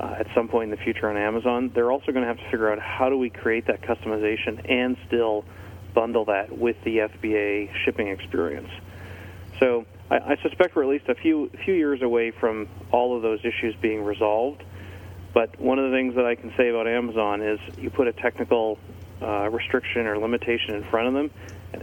uh, 0.00 0.16
at 0.18 0.26
some 0.34 0.48
point 0.48 0.70
in 0.72 0.76
the 0.76 0.82
future 0.82 1.08
on 1.08 1.16
Amazon, 1.16 1.70
they're 1.74 1.90
also 1.90 2.12
going 2.12 2.22
to 2.22 2.28
have 2.28 2.38
to 2.38 2.50
figure 2.50 2.70
out 2.70 2.78
how 2.78 3.08
do 3.08 3.16
we 3.16 3.30
create 3.30 3.66
that 3.66 3.82
customization 3.82 4.70
and 4.70 4.96
still 5.06 5.44
bundle 5.94 6.24
that 6.26 6.56
with 6.56 6.76
the 6.84 6.98
FBA 6.98 7.70
shipping 7.84 8.08
experience. 8.08 8.70
So 9.60 9.86
I, 10.10 10.16
I 10.16 10.36
suspect 10.42 10.74
we're 10.74 10.82
at 10.82 10.88
least 10.88 11.08
a 11.08 11.14
few 11.14 11.50
few 11.64 11.74
years 11.74 12.02
away 12.02 12.32
from 12.32 12.68
all 12.90 13.16
of 13.16 13.22
those 13.22 13.40
issues 13.40 13.74
being 13.80 14.02
resolved. 14.02 14.62
But 15.34 15.60
one 15.60 15.80
of 15.80 15.90
the 15.90 15.96
things 15.96 16.14
that 16.14 16.24
I 16.24 16.36
can 16.36 16.54
say 16.56 16.68
about 16.68 16.86
Amazon 16.86 17.42
is 17.42 17.58
you 17.76 17.90
put 17.90 18.06
a 18.06 18.12
technical 18.12 18.78
uh, 19.20 19.50
restriction 19.50 20.06
or 20.06 20.16
limitation 20.16 20.76
in 20.76 20.84
front 20.84 21.08
of 21.08 21.14
them, 21.14 21.30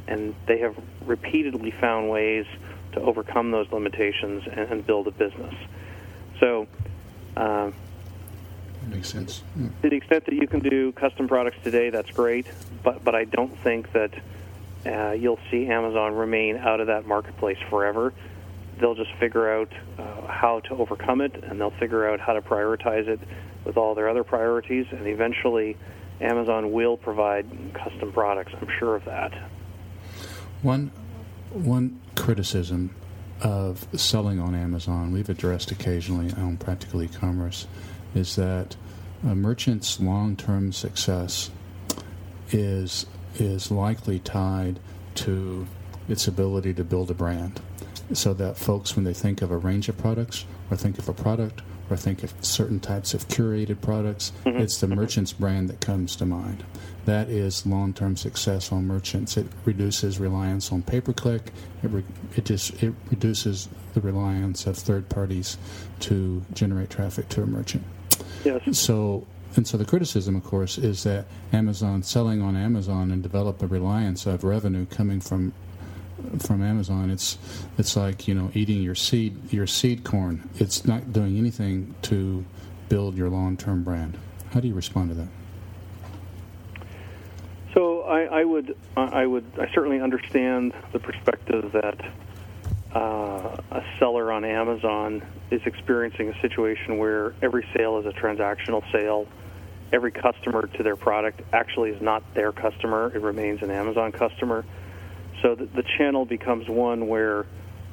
and, 0.08 0.34
they 0.48 0.60
have 0.60 0.76
repeatedly 1.06 1.72
found 1.72 2.10
ways 2.10 2.46
to 2.94 3.02
overcome 3.02 3.52
those 3.52 3.70
limitations 3.72 4.44
and, 4.50 4.72
and 4.72 4.88
build 4.88 5.08
a 5.08 5.12
business. 5.12 5.54
So, 6.40 6.66
uh, 7.36 7.72
makes 8.88 9.10
sense. 9.10 9.44
Yeah. 9.58 9.68
To 9.82 9.90
the 9.90 9.96
extent 9.98 10.26
that 10.26 10.34
you 10.34 10.48
can 10.48 10.62
do 10.62 10.94
custom 10.94 11.28
products 11.28 11.58
today, 11.64 11.90
that's 11.90 12.12
great. 12.12 12.48
But 12.84 13.04
but 13.04 13.16
I 13.16 13.26
don't 13.26 13.58
think 13.60 13.92
that 13.92 14.14
uh, 14.86 15.12
you'll 15.12 15.40
see 15.50 15.68
Amazon 15.68 16.16
remain 16.16 16.58
out 16.58 16.80
of 16.80 16.88
that 16.88 17.06
marketplace 17.06 17.60
forever. 17.70 18.14
They'll 18.82 18.96
just 18.96 19.14
figure 19.20 19.50
out 19.50 19.72
uh, 20.00 20.28
how 20.28 20.60
to 20.62 20.76
overcome 20.76 21.22
it, 21.22 21.36
and 21.44 21.62
they'll 21.62 21.70
figure 21.80 22.10
out 22.10 22.20
how 22.20 22.34
to 22.34 22.42
prioritize 22.42 23.08
it 23.08 23.20
with 23.64 23.78
all 23.78 23.94
their 23.94 24.10
other 24.10 24.24
priorities, 24.24 24.88
and 24.92 25.06
eventually, 25.08 25.78
Amazon 26.20 26.72
will 26.72 26.98
provide 26.98 27.46
custom 27.74 28.12
products. 28.12 28.54
I'm 28.60 28.68
sure 28.80 28.96
of 28.96 29.06
that. 29.06 29.32
One 30.62 30.92
one 31.52 32.02
criticism 32.16 32.96
of 33.42 33.88
selling 34.00 34.40
on 34.40 34.56
Amazon 34.56 35.12
we've 35.12 35.30
addressed 35.30 35.72
occasionally 35.72 36.32
on 36.34 36.58
Practical 36.58 37.02
E-commerce 37.02 37.68
is 38.14 38.36
that 38.36 38.76
a 39.24 39.36
merchant's 39.36 40.00
long-term 40.00 40.72
success 40.72 41.50
is 42.52 43.06
is 43.36 43.72
likely 43.72 44.20
tied 44.20 44.80
to 45.16 45.68
its 46.08 46.28
ability 46.28 46.74
to 46.74 46.84
build 46.84 47.10
a 47.10 47.14
brand. 47.14 47.60
So 48.14 48.34
that 48.36 48.58
folks, 48.58 48.96
when 48.96 49.06
they 49.06 49.14
think 49.14 49.42
of 49.42 49.52
a 49.52 49.58
range 49.58 49.90
of 49.90 49.98
products, 49.98 50.46
or 50.70 50.78
think 50.78 50.98
of 51.00 51.08
a 51.08 51.14
product, 51.14 51.62
or 51.90 51.98
think 51.98 52.24
of 52.24 52.34
certain 52.42 52.80
types 52.80 53.14
of 53.14 53.28
curated 53.28 53.82
products, 53.82 54.32
mm-hmm. 54.46 54.60
it's 54.60 54.80
the 54.80 54.88
merchant's 54.88 55.34
brand 55.34 55.70
that 55.70 55.82
comes 55.82 56.16
to 56.18 56.26
mind. 56.26 56.64
That 57.06 57.30
is 57.30 57.66
long 57.66 57.94
term 57.94 58.16
success 58.16 58.72
on 58.72 58.88
merchants. 58.88 59.38
It 59.38 59.48
reduces 59.66 60.20
reliance 60.20 60.72
on 60.72 60.82
pay 60.82 61.02
per 61.02 61.14
click, 61.14 61.52
it, 61.84 61.88
re- 61.88 62.04
it, 62.36 62.46
just, 62.46 62.82
it 62.82 62.94
reduces 63.10 63.70
the 63.94 64.02
reliance 64.02 64.68
of 64.68 64.78
third 64.78 65.10
parties 65.10 65.58
to 66.02 66.44
generate 66.54 66.90
traffic 66.90 67.30
to 67.30 67.44
a 67.44 67.46
merchant. 67.46 67.84
Yes. 68.44 68.78
So 68.78 69.26
and 69.56 69.68
so 69.68 69.78
the 69.78 69.86
criticism, 69.86 70.36
of 70.36 70.44
course, 70.44 70.78
is 70.78 71.04
that 71.04 71.26
Amazon 71.52 72.04
selling 72.04 72.42
on 72.42 72.56
Amazon 72.56 73.12
and 73.12 73.22
develop 73.22 73.62
a 73.62 73.68
reliance 73.68 74.26
of 74.26 74.44
revenue 74.44 74.86
coming 74.86 75.20
from 75.20 75.54
from 76.40 76.62
Amazon. 76.62 77.10
It's 77.10 77.38
it's 77.78 77.96
like 77.96 78.28
you 78.28 78.34
know 78.34 78.52
eating 78.54 78.82
your 78.82 78.96
seed 78.96 79.52
your 79.52 79.68
seed 79.68 80.04
corn. 80.04 80.50
It's 80.56 80.86
not 80.86 81.14
doing 81.14 81.38
anything 81.38 81.96
to 82.04 82.46
build 82.90 83.16
your 83.16 83.30
long 83.30 83.58
term 83.58 83.84
brand. 83.84 84.18
How 84.52 84.60
do 84.60 84.68
you 84.68 84.74
respond 84.74 85.10
to 85.10 85.16
that? 85.16 85.28
So 87.74 88.02
I, 88.02 88.42
I 88.42 88.44
would 88.44 88.76
I 88.98 89.26
would 89.26 89.46
I 89.60 89.72
certainly 89.74 90.02
understand 90.02 90.74
the 90.92 91.00
perspective 91.00 91.72
that 91.72 92.02
uh, 92.94 93.58
a 93.72 93.84
seller 94.00 94.32
on 94.32 94.44
Amazon 94.44 95.24
is 95.50 95.62
experiencing 95.66 96.30
a 96.30 96.42
situation 96.42 96.98
where 96.98 97.34
every 97.42 97.66
sale 97.76 97.98
is 98.00 98.06
a 98.06 98.12
transactional 98.12 98.84
sale 98.92 99.28
every 99.94 100.12
customer 100.12 100.68
to 100.68 100.84
their 100.84 100.96
product 100.96 101.42
actually 101.54 101.92
is 101.92 102.02
not 102.02 102.24
their 102.34 102.52
customer. 102.52 103.12
It 103.14 103.22
remains 103.22 103.62
an 103.62 103.72
Amazon 103.72 104.12
customer. 104.12 104.66
So 105.42 105.56
the, 105.56 105.84
channel 105.98 106.26
becomes 106.26 106.70
one 106.70 107.08
where 107.08 107.46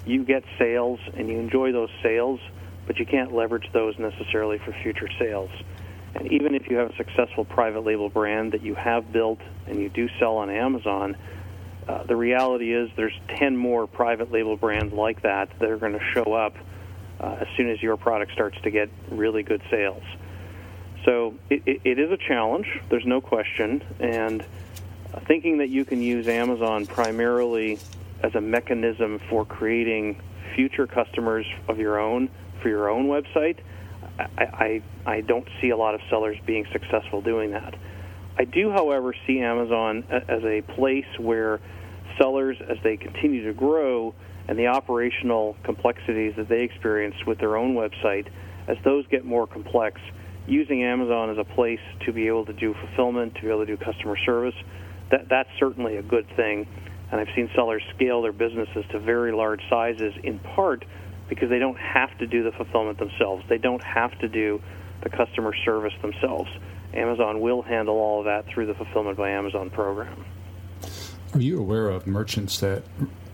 you 0.06 0.24
get 0.24 0.44
sales 0.58 1.00
and 1.14 1.28
you 1.28 1.38
enjoy 1.38 1.72
those 1.72 1.90
sales, 2.02 2.40
but 2.86 2.98
you 2.98 3.06
can't 3.06 3.34
leverage 3.34 3.68
those 3.72 3.98
necessarily 3.98 4.58
for 4.58 4.72
future 4.82 5.08
sales. 5.18 5.50
And 6.14 6.30
even 6.32 6.54
if 6.54 6.68
you 6.68 6.76
have 6.76 6.90
a 6.90 6.96
successful 6.96 7.44
private 7.44 7.84
label 7.84 8.08
brand 8.08 8.52
that 8.52 8.62
you 8.62 8.74
have 8.74 9.12
built 9.12 9.40
and 9.66 9.80
you 9.80 9.88
do 9.88 10.08
sell 10.18 10.36
on 10.36 10.50
Amazon, 10.50 11.16
uh, 11.86 12.02
the 12.04 12.16
reality 12.16 12.74
is 12.74 12.90
there's 12.96 13.18
10 13.36 13.56
more 13.56 13.86
private 13.86 14.30
label 14.30 14.56
brands 14.56 14.92
like 14.92 15.22
that 15.22 15.48
that 15.58 15.70
are 15.70 15.78
going 15.78 15.92
to 15.92 16.04
show 16.12 16.32
up 16.34 16.54
uh, 17.20 17.38
as 17.40 17.46
soon 17.56 17.70
as 17.70 17.82
your 17.82 17.96
product 17.96 18.32
starts 18.32 18.60
to 18.62 18.70
get 18.70 18.90
really 19.10 19.42
good 19.42 19.62
sales. 19.70 20.02
So 21.04 21.34
it, 21.48 21.62
it, 21.66 21.80
it 21.84 21.98
is 21.98 22.10
a 22.10 22.16
challenge, 22.16 22.66
there's 22.90 23.06
no 23.06 23.20
question, 23.20 23.82
and 24.00 24.44
thinking 25.26 25.58
that 25.58 25.68
you 25.68 25.84
can 25.84 26.02
use 26.02 26.26
Amazon 26.28 26.86
primarily 26.86 27.78
as 28.22 28.34
a 28.34 28.40
mechanism 28.40 29.20
for 29.30 29.44
creating 29.44 30.20
future 30.54 30.86
customers 30.86 31.46
of 31.68 31.78
your 31.78 31.98
own 31.98 32.28
for 32.62 32.68
your 32.68 32.88
own 32.88 33.06
website, 33.06 33.58
I, 34.18 34.44
I, 34.44 34.82
I 35.06 35.20
don't 35.20 35.46
see 35.60 35.70
a 35.70 35.76
lot 35.76 35.94
of 35.94 36.00
sellers 36.10 36.36
being 36.44 36.66
successful 36.72 37.20
doing 37.20 37.52
that. 37.52 37.74
I 38.36 38.44
do, 38.44 38.70
however, 38.70 39.14
see 39.26 39.40
Amazon 39.40 40.04
as 40.10 40.42
a 40.44 40.62
place 40.62 41.06
where 41.18 41.60
sellers, 42.20 42.56
as 42.68 42.78
they 42.82 42.96
continue 42.96 43.44
to 43.46 43.52
grow, 43.52 44.14
and 44.48 44.58
the 44.58 44.68
operational 44.68 45.56
complexities 45.62 46.34
that 46.36 46.48
they 46.48 46.62
experience 46.62 47.14
with 47.26 47.38
their 47.38 47.56
own 47.56 47.74
website, 47.74 48.28
as 48.66 48.76
those 48.84 49.06
get 49.08 49.24
more 49.24 49.46
complex, 49.46 50.00
using 50.46 50.82
Amazon 50.82 51.30
as 51.30 51.38
a 51.38 51.44
place 51.44 51.80
to 52.06 52.12
be 52.12 52.26
able 52.26 52.44
to 52.46 52.52
do 52.52 52.74
fulfillment, 52.74 53.34
to 53.36 53.42
be 53.42 53.48
able 53.48 53.66
to 53.66 53.66
do 53.66 53.76
customer 53.76 54.16
service, 54.24 54.54
that 55.10 55.28
that's 55.28 55.50
certainly 55.58 55.96
a 55.96 56.02
good 56.02 56.26
thing. 56.36 56.66
And 57.10 57.20
I've 57.20 57.34
seen 57.34 57.50
sellers 57.54 57.82
scale 57.94 58.22
their 58.22 58.32
businesses 58.32 58.84
to 58.90 58.98
very 58.98 59.32
large 59.32 59.62
sizes 59.70 60.14
in 60.22 60.38
part 60.38 60.84
because 61.28 61.48
they 61.48 61.58
don't 61.58 61.78
have 61.78 62.16
to 62.18 62.26
do 62.26 62.42
the 62.42 62.52
fulfillment 62.52 62.98
themselves. 62.98 63.44
They 63.48 63.58
don't 63.58 63.82
have 63.82 64.18
to 64.20 64.28
do 64.28 64.60
the 65.02 65.08
customer 65.08 65.54
service 65.64 65.94
themselves. 66.02 66.50
Amazon 66.94 67.40
will 67.40 67.62
handle 67.62 67.96
all 67.96 68.20
of 68.20 68.24
that 68.26 68.46
through 68.46 68.66
the 68.66 68.74
Fulfillment 68.74 69.16
by 69.16 69.30
Amazon 69.30 69.70
program. 69.70 70.24
Are 71.34 71.40
you 71.40 71.58
aware 71.58 71.88
of 71.88 72.06
merchants 72.06 72.60
that 72.60 72.82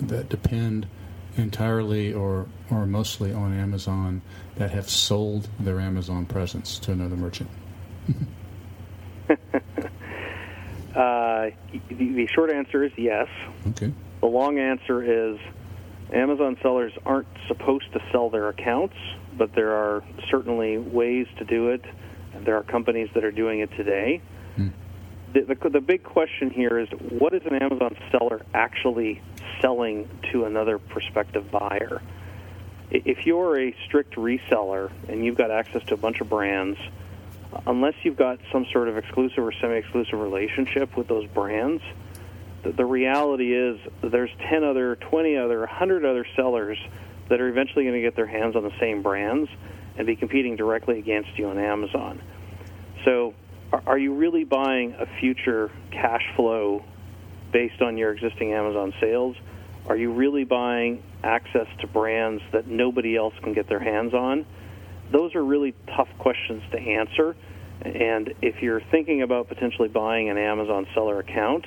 that 0.00 0.28
depend 0.28 0.88
entirely 1.36 2.12
or 2.12 2.46
or 2.70 2.86
mostly 2.86 3.32
on 3.32 3.56
Amazon 3.56 4.22
that 4.56 4.72
have 4.72 4.90
sold 4.90 5.48
their 5.60 5.80
Amazon 5.80 6.26
presence 6.26 6.78
to 6.80 6.92
another 6.92 7.16
merchant? 7.16 7.50
uh, 10.94 11.50
the, 11.88 12.12
the, 12.12 12.28
short 12.28 12.50
answer 12.50 12.84
is 12.84 12.92
yes. 12.96 13.28
Okay. 13.68 13.92
The 14.20 14.26
long 14.26 14.58
answer 14.58 15.02
is 15.02 15.38
Amazon 16.12 16.56
sellers 16.62 16.92
aren't 17.04 17.26
supposed 17.48 17.92
to 17.92 18.00
sell 18.12 18.30
their 18.30 18.48
accounts, 18.48 18.96
but 19.36 19.54
there 19.54 19.72
are 19.72 20.04
certainly 20.30 20.78
ways 20.78 21.26
to 21.38 21.44
do 21.44 21.70
it, 21.70 21.84
there 22.44 22.56
are 22.56 22.62
companies 22.62 23.08
that 23.14 23.24
are 23.24 23.30
doing 23.30 23.60
it 23.60 23.70
today. 23.76 24.20
Hmm. 24.56 24.68
the, 25.32 25.54
the, 25.54 25.70
the 25.70 25.80
big 25.80 26.04
question 26.04 26.50
here 26.50 26.78
is 26.78 26.88
what 26.90 27.34
is 27.34 27.42
an 27.44 27.54
Amazon 27.54 27.96
seller 28.10 28.44
actually 28.52 29.20
selling 29.60 30.08
to 30.32 30.44
another 30.44 30.78
prospective 30.78 31.50
buyer? 31.50 32.02
If 32.90 33.26
you're 33.26 33.58
a 33.58 33.74
strict 33.86 34.14
reseller 34.14 34.92
and 35.08 35.24
you've 35.24 35.36
got 35.36 35.50
access 35.50 35.82
to 35.84 35.94
a 35.94 35.96
bunch 35.96 36.20
of 36.20 36.28
brands, 36.28 36.78
unless 37.66 37.94
you've 38.02 38.16
got 38.16 38.38
some 38.52 38.66
sort 38.72 38.88
of 38.88 38.96
exclusive 38.96 39.38
or 39.38 39.52
semi-exclusive 39.60 40.18
relationship 40.18 40.96
with 40.96 41.08
those 41.08 41.26
brands, 41.28 41.82
the, 42.62 42.72
the 42.72 42.84
reality 42.84 43.54
is 43.54 43.78
there's 44.02 44.30
10 44.50 44.64
other, 44.64 44.96
20 44.96 45.36
other, 45.36 45.60
100 45.60 46.04
other 46.04 46.26
sellers 46.36 46.78
that 47.28 47.40
are 47.40 47.48
eventually 47.48 47.84
going 47.84 47.94
to 47.94 48.02
get 48.02 48.16
their 48.16 48.26
hands 48.26 48.56
on 48.56 48.62
the 48.62 48.72
same 48.80 49.02
brands 49.02 49.50
and 49.96 50.06
be 50.06 50.16
competing 50.16 50.56
directly 50.56 50.98
against 50.98 51.38
you 51.38 51.48
on 51.48 51.58
Amazon. 51.58 52.20
So, 53.04 53.34
are, 53.72 53.82
are 53.86 53.98
you 53.98 54.14
really 54.14 54.44
buying 54.44 54.94
a 54.98 55.06
future 55.20 55.70
cash 55.90 56.24
flow 56.36 56.84
based 57.52 57.80
on 57.80 57.96
your 57.96 58.12
existing 58.12 58.52
Amazon 58.52 58.92
sales? 59.00 59.36
Are 59.86 59.96
you 59.96 60.12
really 60.12 60.44
buying 60.44 61.02
access 61.22 61.66
to 61.80 61.86
brands 61.86 62.42
that 62.52 62.66
nobody 62.66 63.16
else 63.16 63.34
can 63.42 63.52
get 63.52 63.68
their 63.68 63.78
hands 63.80 64.14
on? 64.14 64.46
Those 65.10 65.34
are 65.34 65.44
really 65.44 65.74
tough 65.96 66.08
questions 66.18 66.62
to 66.72 66.78
answer. 66.78 67.36
And 67.82 68.34
if 68.40 68.62
you're 68.62 68.80
thinking 68.90 69.22
about 69.22 69.48
potentially 69.48 69.88
buying 69.88 70.30
an 70.30 70.38
Amazon 70.38 70.86
seller 70.94 71.18
account, 71.18 71.66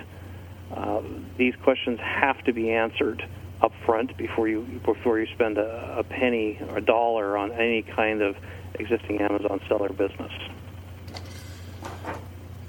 uh, 0.76 1.02
these 1.38 1.54
questions 1.64 2.00
have 2.00 2.44
to 2.46 2.54
be 2.54 2.72
answered 2.72 3.28
up 3.62 3.72
front 3.86 4.16
before 4.18 4.48
you 4.48 4.62
before 4.86 5.20
you 5.20 5.26
spend 5.34 5.58
a, 5.58 5.98
a 6.00 6.04
penny 6.04 6.60
or 6.70 6.78
a 6.78 6.82
dollar 6.82 7.38
on 7.38 7.52
any 7.52 7.82
kind 7.82 8.22
of 8.22 8.36
existing 8.76 9.20
Amazon 9.22 9.60
seller 9.68 9.90
business. 9.90 10.32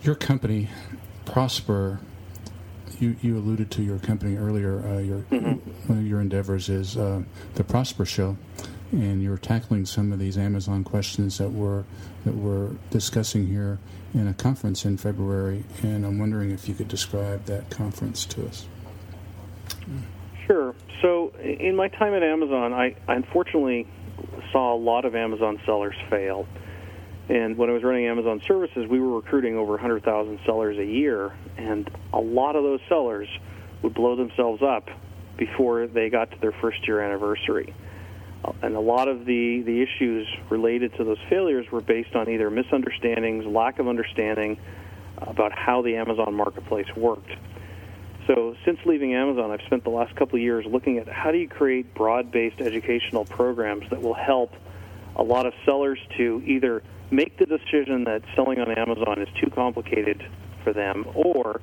Your 0.03 0.15
company, 0.15 0.71
Prosper, 1.27 2.01
you, 2.99 3.17
you 3.21 3.37
alluded 3.37 3.71
to 3.73 3.83
your 3.83 3.99
company 3.99 4.37
earlier. 4.37 4.87
Uh, 4.87 4.99
your 4.99 5.19
mm-hmm. 5.19 5.71
one 5.89 5.99
of 5.99 6.07
your 6.07 6.21
endeavors 6.21 6.69
is 6.69 6.97
uh, 6.97 7.23
the 7.55 7.65
Prosper 7.65 8.05
Show, 8.05 8.37
and 8.93 9.23
you're 9.23 9.39
tackling 9.39 9.85
some 9.87 10.13
of 10.13 10.19
these 10.19 10.39
Amazon 10.39 10.85
questions 10.85 11.39
that 11.39 11.51
we're 11.51 11.85
that 12.25 12.35
we're 12.35 12.71
discussing 12.91 13.47
here 13.47 13.79
in 14.15 14.27
a 14.27 14.35
conference 14.35 14.85
in 14.85 14.97
February. 14.97 15.65
And 15.83 16.05
I'm 16.05 16.19
wondering 16.19 16.51
if 16.51 16.69
you 16.69 16.75
could 16.75 16.89
describe 16.89 17.45
that 17.47 17.71
conference 17.71 18.25
to 18.27 18.47
us. 18.47 18.67
Sure. 20.47 20.75
So, 21.03 21.33
in 21.43 21.77
my 21.77 21.89
time 21.89 22.15
at 22.15 22.23
Amazon, 22.23 22.73
I, 22.73 22.97
I 23.07 23.15
unfortunately 23.15 23.87
saw 24.51 24.75
a 24.75 24.79
lot 24.79 25.05
of 25.05 25.15
Amazon 25.15 25.61
sellers 25.65 25.95
fail. 26.09 26.47
And 27.29 27.59
when 27.59 27.69
I 27.69 27.75
was 27.75 27.83
running 27.83 28.07
Amazon 28.07 28.41
services, 28.47 28.87
we 28.89 28.99
were 28.99 29.17
recruiting 29.17 29.57
over 29.57 29.73
100,000 29.73 30.41
sellers 30.47 30.79
a 30.79 30.85
year, 30.85 31.31
and 31.59 31.89
a 32.15 32.21
lot 32.21 32.57
of 32.57 32.63
those 32.63 32.81
sellers 32.89 33.29
would 33.83 33.93
blow 33.93 34.17
themselves 34.17 34.63
up 34.63 34.89
before 35.37 35.87
they 35.87 36.09
got 36.09 36.31
to 36.31 36.41
their 36.41 36.53
first 36.53 36.87
year 36.89 37.01
anniversary. 37.03 37.75
And 38.63 38.77
a 38.77 38.81
lot 38.81 39.09
of 39.09 39.25
the, 39.25 39.63
the 39.63 39.83
issues 39.83 40.27
related 40.49 40.95
to 40.97 41.05
those 41.05 41.19
failures 41.29 41.67
were 41.71 41.81
based 41.81 42.15
on 42.15 42.29
either 42.29 42.51
misunderstandings, 42.51 43.45
lack 43.45 43.79
of 43.79 43.89
understanding 43.89 44.59
about 45.19 45.53
how 45.53 45.83
the 45.83 45.97
Amazon 45.97 46.35
marketplace 46.35 46.87
worked. 46.97 47.31
So, 48.27 48.55
since 48.65 48.79
leaving 48.85 49.15
Amazon, 49.15 49.51
I've 49.51 49.63
spent 49.67 49.85
the 49.85 49.91
last 49.91 50.15
couple 50.15 50.37
of 50.37 50.43
years 50.43 50.67
looking 50.67 50.99
at 50.99 51.09
how 51.09 51.33
do 51.33 51.39
you 51.39 51.49
create 51.49 51.95
broad 51.95 52.31
based 52.31 52.61
educational 52.61 53.25
programs 53.25 53.89
that 53.91 54.03
will 54.03 54.15
help 54.15 54.53
a 55.17 55.23
lot 55.23 55.47
of 55.47 55.55
sellers 55.65 55.99
to 56.19 56.43
either 56.47 56.83
make 57.11 57.39
the 57.39 57.47
decision 57.47 58.05
that 58.05 58.23
selling 58.37 58.61
on 58.61 58.71
Amazon 58.71 59.21
is 59.21 59.29
too 59.41 59.51
complicated 59.51 60.23
for 60.63 60.73
them, 60.73 61.07
or 61.15 61.61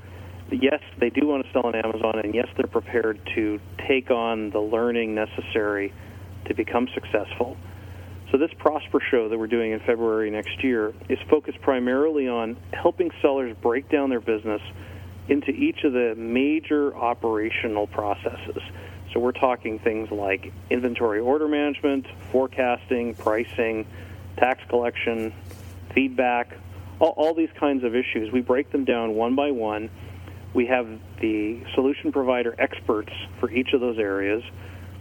yes, 0.51 0.81
they 0.99 1.09
do 1.09 1.27
want 1.27 1.45
to 1.45 1.51
sell 1.51 1.67
on 1.67 1.75
Amazon, 1.75 2.19
and 2.19 2.33
yes, 2.33 2.47
they're 2.57 2.67
prepared 2.67 3.19
to 3.35 3.59
take 3.87 4.09
on 4.09 4.49
the 4.49 4.59
learning 4.59 5.13
necessary 5.13 5.93
to 6.45 6.53
become 6.53 6.87
successful. 6.93 7.57
So, 8.31 8.37
this 8.37 8.51
Prosper 8.57 8.99
show 9.11 9.29
that 9.29 9.37
we're 9.37 9.47
doing 9.47 9.71
in 9.71 9.79
February 9.79 10.29
next 10.31 10.63
year 10.63 10.93
is 11.09 11.19
focused 11.29 11.61
primarily 11.61 12.27
on 12.27 12.57
helping 12.73 13.11
sellers 13.21 13.55
break 13.61 13.89
down 13.89 14.09
their 14.09 14.19
business 14.19 14.61
into 15.27 15.51
each 15.51 15.83
of 15.83 15.93
the 15.93 16.15
major 16.15 16.95
operational 16.95 17.87
processes. 17.87 18.61
So 19.13 19.19
we're 19.19 19.31
talking 19.31 19.79
things 19.79 20.11
like 20.11 20.51
inventory 20.69 21.19
order 21.19 21.47
management, 21.47 22.05
forecasting, 22.31 23.15
pricing, 23.15 23.87
tax 24.37 24.61
collection, 24.67 25.33
feedback, 25.93 26.57
all, 26.99 27.13
all, 27.15 27.33
these 27.33 27.49
kinds 27.57 27.83
of 27.83 27.95
issues. 27.95 28.31
We 28.31 28.41
break 28.41 28.71
them 28.71 28.83
down 28.83 29.15
one 29.15 29.35
by 29.35 29.51
one. 29.51 29.89
We 30.53 30.65
have 30.67 30.87
the 31.21 31.63
solution 31.73 32.11
provider 32.11 32.55
experts 32.57 33.11
for 33.39 33.49
each 33.49 33.73
of 33.73 33.79
those 33.79 33.97
areas. 33.97 34.43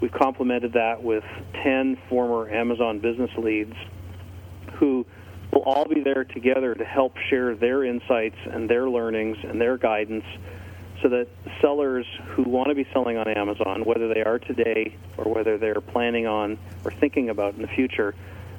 We've 0.00 0.12
complemented 0.12 0.72
that 0.74 1.02
with 1.02 1.24
10 1.62 1.98
former 2.08 2.50
Amazon 2.50 2.98
business 2.98 3.30
leads 3.38 3.74
who 4.74 5.06
will 5.52 5.62
all 5.62 5.86
be 5.86 6.02
there 6.02 6.24
together 6.24 6.74
to 6.74 6.84
help 6.84 7.16
share 7.30 7.54
their 7.54 7.84
insights 7.84 8.36
and 8.50 8.68
their 8.68 8.88
learnings 8.88 9.36
and 9.42 9.60
their 9.60 9.78
guidance 9.78 10.24
so 11.02 11.08
that 11.10 11.28
sellers 11.60 12.06
who 12.28 12.42
want 12.44 12.68
to 12.68 12.74
be 12.74 12.86
selling 12.92 13.16
on 13.16 13.28
Amazon, 13.28 13.84
whether 13.84 14.12
they 14.12 14.22
are 14.22 14.38
today 14.38 14.96
or 15.16 15.32
whether 15.32 15.58
they're 15.58 15.80
planning 15.80 16.26
on 16.26 16.58
or 16.84 16.90
thinking 16.90 17.28
about 17.28 17.54
in 17.54 17.62
the 17.62 17.68
future, 17.68 18.14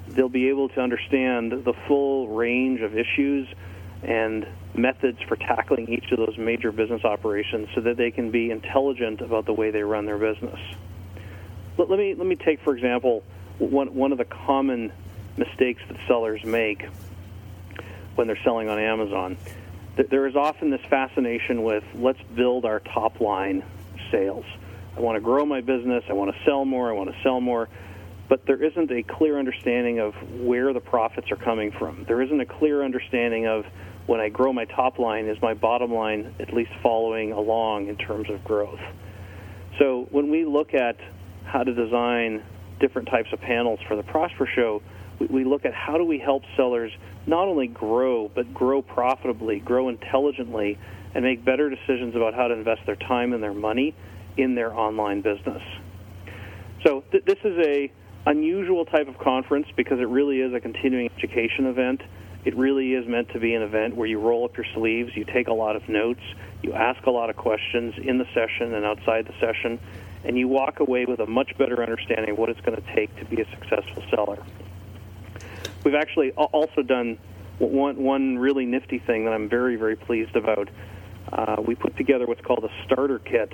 they'll 0.08 0.28
be 0.28 0.48
able 0.48 0.68
to 0.68 0.80
understand 0.80 1.52
the 1.52 1.74
full 1.86 2.28
range 2.28 2.80
of 2.80 2.96
issues 2.96 3.48
and 4.02 4.46
methods 4.74 5.18
for 5.26 5.36
tackling 5.36 5.88
each 5.88 6.12
of 6.12 6.18
those 6.18 6.36
major 6.38 6.70
business 6.70 7.04
operations 7.04 7.68
so 7.74 7.80
that 7.80 7.96
they 7.96 8.10
can 8.10 8.30
be 8.30 8.50
intelligent 8.50 9.20
about 9.20 9.46
the 9.46 9.52
way 9.52 9.70
they 9.70 9.82
run 9.82 10.06
their 10.06 10.18
business. 10.18 10.60
Let, 11.78 11.90
let 11.90 11.98
me 11.98 12.14
let 12.14 12.26
me 12.26 12.36
take 12.36 12.60
for 12.60 12.74
example 12.74 13.22
one 13.58 13.94
one 13.94 14.12
of 14.12 14.18
the 14.18 14.24
common 14.24 14.92
mistakes 15.36 15.82
that 15.88 15.98
sellers 16.06 16.44
make 16.44 16.86
when 18.14 18.26
they're 18.26 18.42
selling 18.42 18.68
on 18.68 18.78
Amazon. 18.78 19.36
There 19.96 20.26
is 20.26 20.36
often 20.36 20.70
this 20.70 20.84
fascination 20.88 21.62
with 21.62 21.84
let's 21.94 22.22
build 22.34 22.64
our 22.64 22.80
top 22.80 23.20
line 23.20 23.62
sales. 24.10 24.44
I 24.96 25.00
want 25.00 25.16
to 25.16 25.20
grow 25.20 25.44
my 25.44 25.60
business, 25.60 26.04
I 26.08 26.14
want 26.14 26.34
to 26.34 26.44
sell 26.44 26.64
more, 26.64 26.88
I 26.88 26.92
want 26.92 27.14
to 27.14 27.22
sell 27.22 27.40
more, 27.40 27.68
but 28.28 28.46
there 28.46 28.62
isn't 28.62 28.90
a 28.90 29.02
clear 29.02 29.38
understanding 29.38 30.00
of 30.00 30.14
where 30.40 30.72
the 30.72 30.80
profits 30.80 31.30
are 31.30 31.36
coming 31.36 31.70
from. 31.70 32.04
There 32.04 32.22
isn't 32.22 32.40
a 32.40 32.46
clear 32.46 32.82
understanding 32.82 33.46
of 33.46 33.66
when 34.06 34.20
I 34.20 34.28
grow 34.30 34.52
my 34.52 34.64
top 34.64 34.98
line, 34.98 35.26
is 35.26 35.40
my 35.42 35.54
bottom 35.54 35.92
line 35.92 36.34
at 36.40 36.52
least 36.52 36.72
following 36.82 37.32
along 37.32 37.88
in 37.88 37.96
terms 37.96 38.30
of 38.30 38.42
growth? 38.44 38.80
So 39.78 40.06
when 40.10 40.30
we 40.30 40.44
look 40.44 40.72
at 40.72 40.96
how 41.46 41.62
to 41.62 41.72
design 41.72 42.42
different 42.80 43.08
types 43.08 43.28
of 43.32 43.40
panels 43.40 43.80
for 43.88 43.96
the 43.96 44.02
Prosper 44.02 44.48
Show, 44.54 44.82
we, 45.18 45.44
look 45.44 45.64
at 45.64 45.72
how 45.72 45.96
do 45.96 46.04
we 46.04 46.18
help 46.18 46.42
sellers 46.56 46.92
not 47.26 47.48
only 47.48 47.68
grow, 47.68 48.30
but 48.34 48.52
grow 48.52 48.82
profitably, 48.82 49.60
grow 49.60 49.88
intelligently, 49.88 50.78
and 51.14 51.24
make 51.24 51.44
better 51.44 51.70
decisions 51.70 52.14
about 52.14 52.34
how 52.34 52.48
to 52.48 52.54
invest 52.54 52.82
their 52.84 52.96
time 52.96 53.32
and 53.32 53.42
their 53.42 53.54
money 53.54 53.94
in 54.36 54.54
their 54.54 54.74
online 54.74 55.22
business. 55.22 55.62
So 56.84 57.02
th- 57.10 57.24
this 57.24 57.38
is 57.42 57.58
a 57.64 57.90
unusual 58.26 58.84
type 58.84 59.08
of 59.08 59.18
conference 59.18 59.66
because 59.76 59.98
it 60.00 60.08
really 60.08 60.40
is 60.40 60.52
a 60.52 60.60
continuing 60.60 61.08
education 61.16 61.66
event. 61.66 62.02
It 62.44 62.56
really 62.56 62.92
is 62.92 63.08
meant 63.08 63.30
to 63.30 63.40
be 63.40 63.54
an 63.54 63.62
event 63.62 63.96
where 63.96 64.06
you 64.06 64.20
roll 64.20 64.44
up 64.44 64.56
your 64.56 64.66
sleeves, 64.74 65.12
you 65.16 65.24
take 65.24 65.48
a 65.48 65.52
lot 65.52 65.74
of 65.74 65.88
notes, 65.88 66.20
you 66.62 66.74
ask 66.74 67.04
a 67.06 67.10
lot 67.10 67.30
of 67.30 67.36
questions 67.36 67.94
in 68.02 68.18
the 68.18 68.26
session 68.34 68.74
and 68.74 68.84
outside 68.84 69.26
the 69.26 69.34
session, 69.40 69.80
and 70.26 70.36
you 70.36 70.48
walk 70.48 70.80
away 70.80 71.04
with 71.04 71.20
a 71.20 71.26
much 71.26 71.56
better 71.56 71.80
understanding 71.80 72.30
of 72.32 72.38
what 72.38 72.50
it's 72.50 72.60
going 72.60 72.76
to 72.76 72.94
take 72.94 73.14
to 73.16 73.24
be 73.24 73.40
a 73.40 73.50
successful 73.50 74.02
seller. 74.10 74.42
We've 75.84 75.94
actually 75.94 76.32
also 76.32 76.82
done 76.82 77.18
one, 77.58 77.96
one 78.02 78.38
really 78.38 78.66
nifty 78.66 78.98
thing 78.98 79.24
that 79.24 79.32
I'm 79.32 79.48
very, 79.48 79.76
very 79.76 79.94
pleased 79.94 80.34
about. 80.34 80.68
Uh, 81.32 81.56
we 81.64 81.76
put 81.76 81.96
together 81.96 82.26
what's 82.26 82.40
called 82.40 82.64
a 82.64 82.84
starter 82.84 83.20
kit. 83.20 83.52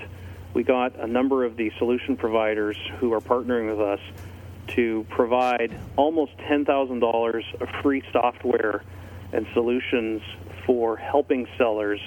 We 0.55 0.65
got 0.65 0.99
a 0.99 1.07
number 1.07 1.45
of 1.45 1.57
the 1.57 1.71
solution 1.79 2.17
providers 2.17 2.77
who 2.99 3.13
are 3.13 3.21
partnering 3.21 3.71
with 3.71 3.81
us 3.81 4.01
to 4.69 5.07
provide 5.11 5.79
almost 5.97 6.37
$10,000 6.39 7.61
of 7.61 7.69
free 7.83 8.03
software 8.13 8.83
and 9.33 9.47
solutions 9.53 10.23
for 10.65 10.97
helping 10.97 11.47
sellers 11.59 12.01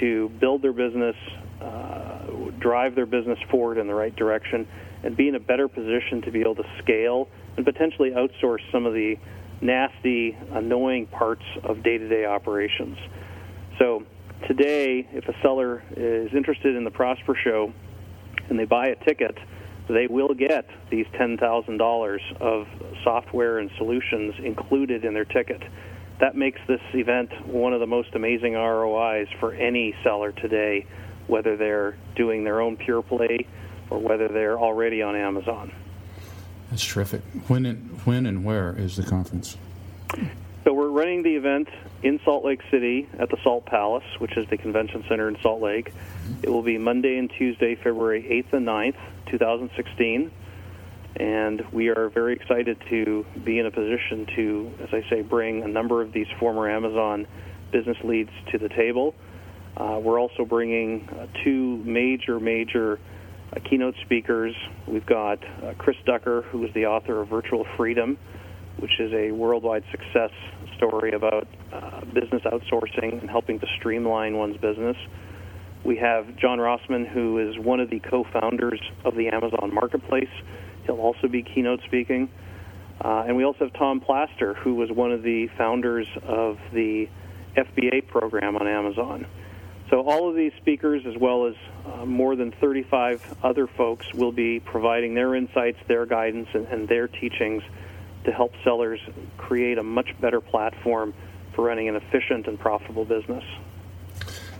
to 0.00 0.28
build 0.40 0.62
their 0.62 0.72
business, 0.72 1.16
uh, 1.60 2.50
drive 2.58 2.94
their 2.94 3.06
business 3.06 3.38
forward 3.50 3.78
in 3.78 3.86
the 3.86 3.94
right 3.94 4.14
direction, 4.14 4.66
and 5.02 5.16
be 5.16 5.28
in 5.28 5.34
a 5.34 5.40
better 5.40 5.68
position 5.68 6.22
to 6.22 6.30
be 6.30 6.40
able 6.40 6.56
to 6.56 6.64
scale 6.82 7.28
and 7.56 7.64
potentially 7.64 8.10
outsource 8.10 8.60
some 8.72 8.86
of 8.86 8.94
the 8.94 9.16
nasty, 9.60 10.36
annoying 10.52 11.06
parts 11.06 11.44
of 11.64 11.82
day 11.82 11.98
to 11.98 12.08
day 12.08 12.24
operations. 12.24 12.96
So, 13.78 14.04
today, 14.46 15.06
if 15.12 15.28
a 15.28 15.34
seller 15.42 15.82
is 15.96 16.32
interested 16.34 16.76
in 16.76 16.84
the 16.84 16.90
Prosper 16.90 17.36
Show 17.42 17.72
and 18.48 18.58
they 18.58 18.64
buy 18.64 18.88
a 18.88 18.96
ticket, 19.04 19.36
they 19.88 20.06
will 20.06 20.34
get 20.34 20.68
these 20.90 21.06
$10,000 21.14 22.18
of 22.40 22.66
software 23.02 23.58
and 23.58 23.70
solutions 23.78 24.34
included 24.42 25.04
in 25.04 25.14
their 25.14 25.24
ticket. 25.24 25.62
That 26.20 26.34
makes 26.36 26.60
this 26.66 26.80
event 26.94 27.30
one 27.46 27.72
of 27.72 27.80
the 27.80 27.86
most 27.86 28.14
amazing 28.14 28.54
ROIs 28.54 29.28
for 29.38 29.52
any 29.52 29.94
seller 30.02 30.32
today, 30.32 30.86
whether 31.26 31.56
they're 31.56 31.96
doing 32.16 32.44
their 32.44 32.60
own 32.60 32.76
pure 32.76 33.02
play 33.02 33.46
or 33.90 33.98
whether 33.98 34.28
they're 34.28 34.58
already 34.58 35.02
on 35.02 35.16
Amazon. 35.16 35.72
That's 36.70 36.84
terrific. 36.84 37.22
When 37.46 37.64
and 37.64 38.00
when 38.04 38.26
and 38.26 38.44
where 38.44 38.74
is 38.76 38.96
the 38.96 39.04
conference? 39.04 39.56
So 40.64 40.74
we're 40.74 40.90
running 40.90 41.22
the 41.22 41.36
event 41.36 41.68
in 42.02 42.20
Salt 42.24 42.44
Lake 42.44 42.60
City 42.70 43.08
at 43.18 43.30
the 43.30 43.38
Salt 43.42 43.64
Palace, 43.64 44.04
which 44.18 44.36
is 44.36 44.46
the 44.50 44.58
convention 44.58 45.04
center 45.08 45.28
in 45.28 45.38
Salt 45.40 45.62
Lake. 45.62 45.92
It 46.42 46.50
will 46.50 46.62
be 46.62 46.76
Monday 46.76 47.16
and 47.16 47.30
Tuesday, 47.30 47.74
February 47.74 48.22
8th 48.22 48.52
and 48.52 48.66
9th, 48.66 48.96
2016. 49.26 50.30
And 51.18 51.62
we 51.72 51.88
are 51.88 52.08
very 52.10 52.34
excited 52.34 52.80
to 52.90 53.26
be 53.44 53.58
in 53.58 53.66
a 53.66 53.70
position 53.70 54.26
to, 54.36 54.72
as 54.82 54.88
I 54.92 55.02
say, 55.10 55.22
bring 55.22 55.62
a 55.62 55.68
number 55.68 56.00
of 56.00 56.12
these 56.12 56.28
former 56.38 56.70
Amazon 56.70 57.26
business 57.72 57.96
leads 58.04 58.30
to 58.52 58.58
the 58.58 58.68
table. 58.68 59.14
Uh, 59.76 59.98
we're 60.00 60.20
also 60.20 60.44
bringing 60.44 61.08
uh, 61.08 61.26
two 61.44 61.78
major, 61.78 62.38
major 62.38 63.00
uh, 63.52 63.60
keynote 63.68 63.94
speakers. 64.04 64.54
We've 64.86 65.06
got 65.06 65.42
uh, 65.44 65.74
Chris 65.76 65.96
Ducker, 66.06 66.42
who 66.42 66.64
is 66.64 66.72
the 66.74 66.86
author 66.86 67.20
of 67.20 67.28
Virtual 67.28 67.66
Freedom, 67.76 68.16
which 68.78 69.00
is 69.00 69.12
a 69.12 69.32
worldwide 69.32 69.84
success 69.90 70.30
story 70.76 71.12
about 71.12 71.48
uh, 71.72 72.04
business 72.14 72.42
outsourcing 72.44 73.20
and 73.20 73.28
helping 73.28 73.58
to 73.58 73.66
streamline 73.78 74.36
one's 74.36 74.56
business. 74.58 74.96
We 75.84 75.96
have 75.96 76.36
John 76.36 76.58
Rossman, 76.58 77.08
who 77.08 77.38
is 77.38 77.58
one 77.58 77.80
of 77.80 77.90
the 77.90 78.00
co 78.00 78.24
founders 78.32 78.80
of 79.04 79.14
the 79.14 79.28
Amazon 79.28 79.72
Marketplace. 79.72 80.28
He'll 80.88 81.00
also 81.00 81.28
be 81.28 81.42
keynote 81.42 81.80
speaking. 81.84 82.30
Uh, 83.00 83.24
and 83.26 83.36
we 83.36 83.44
also 83.44 83.66
have 83.66 83.74
Tom 83.74 84.00
Plaster, 84.00 84.54
who 84.54 84.74
was 84.74 84.90
one 84.90 85.12
of 85.12 85.22
the 85.22 85.48
founders 85.58 86.06
of 86.22 86.58
the 86.72 87.08
FBA 87.56 88.08
program 88.08 88.56
on 88.56 88.66
Amazon. 88.66 89.26
So, 89.90 90.00
all 90.00 90.30
of 90.30 90.34
these 90.34 90.52
speakers, 90.56 91.04
as 91.06 91.16
well 91.16 91.46
as 91.46 91.54
uh, 91.86 92.06
more 92.06 92.36
than 92.36 92.52
35 92.52 93.36
other 93.42 93.66
folks, 93.66 94.12
will 94.14 94.32
be 94.32 94.60
providing 94.60 95.14
their 95.14 95.34
insights, 95.34 95.78
their 95.86 96.06
guidance, 96.06 96.48
and, 96.54 96.66
and 96.68 96.88
their 96.88 97.06
teachings 97.06 97.62
to 98.24 98.32
help 98.32 98.52
sellers 98.64 99.00
create 99.36 99.76
a 99.78 99.82
much 99.82 100.08
better 100.20 100.40
platform 100.40 101.12
for 101.54 101.66
running 101.66 101.88
an 101.88 101.96
efficient 101.96 102.46
and 102.46 102.58
profitable 102.58 103.04
business. 103.04 103.44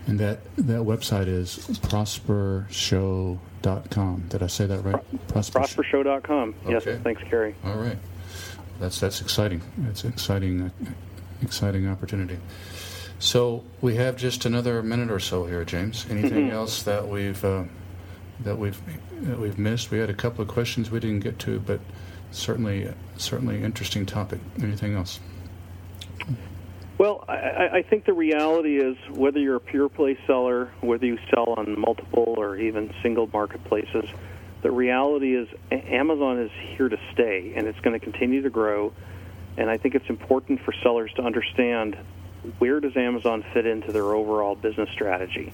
And 0.09 0.19
that, 0.19 0.39
that 0.55 0.81
website 0.81 1.27
is 1.27 1.59
prospershow.com. 1.83 4.23
Did 4.29 4.41
I 4.41 4.47
say 4.47 4.65
that 4.65 4.83
right? 4.83 5.27
Prosper 5.27 5.59
Prospershow.com. 5.59 6.55
Yes, 6.67 6.87
Okay. 6.87 6.99
thanks, 7.03 7.21
Kerry. 7.29 7.53
All 7.63 7.75
right. 7.75 7.99
That's 8.79 8.99
that's 8.99 9.21
exciting. 9.21 9.61
That's 9.77 10.03
an 10.05 10.11
exciting 10.11 10.61
uh, 10.63 10.69
exciting 11.43 11.87
opportunity. 11.87 12.39
So 13.19 13.63
we 13.81 13.97
have 13.97 14.17
just 14.17 14.45
another 14.45 14.81
minute 14.81 15.11
or 15.11 15.19
so 15.19 15.45
here, 15.45 15.63
James. 15.63 16.07
Anything 16.09 16.49
else 16.49 16.81
that 16.83 17.07
we've 17.07 17.45
uh, 17.45 17.65
that 18.39 18.57
we've 18.57 18.81
that 19.27 19.39
we've 19.39 19.59
missed? 19.59 19.91
We 19.91 19.99
had 19.99 20.09
a 20.09 20.15
couple 20.15 20.41
of 20.41 20.47
questions 20.47 20.89
we 20.89 20.99
didn't 21.01 21.19
get 21.19 21.37
to, 21.39 21.59
but 21.59 21.81
certainly 22.31 22.91
certainly 23.17 23.61
interesting 23.61 24.07
topic. 24.07 24.39
Anything 24.59 24.95
else? 24.95 25.19
Well, 26.99 27.23
I- 27.29 27.69
I, 27.75 27.81
think 27.81 28.03
the 28.03 28.13
reality 28.13 28.77
is 28.77 28.97
whether 29.09 29.39
you're 29.39 29.55
a 29.55 29.61
pure 29.61 29.87
play 29.87 30.17
seller, 30.27 30.69
whether 30.81 31.05
you 31.05 31.17
sell 31.33 31.53
on 31.55 31.79
multiple 31.79 32.35
or 32.37 32.57
even 32.57 32.93
single 33.01 33.29
marketplaces, 33.31 34.03
the 34.61 34.69
reality 34.69 35.33
is 35.33 35.47
Amazon 35.71 36.39
is 36.39 36.51
here 36.75 36.89
to 36.89 36.99
stay 37.13 37.53
and 37.55 37.67
it's 37.67 37.79
going 37.79 37.97
to 37.97 38.03
continue 38.03 38.41
to 38.41 38.49
grow. 38.49 38.91
And 39.55 39.69
I 39.69 39.77
think 39.77 39.95
it's 39.95 40.09
important 40.09 40.59
for 40.65 40.73
sellers 40.83 41.09
to 41.13 41.21
understand 41.21 41.95
where 42.57 42.81
does 42.81 42.97
Amazon 42.97 43.45
fit 43.53 43.65
into 43.65 43.93
their 43.93 44.13
overall 44.13 44.55
business 44.55 44.89
strategy. 44.91 45.53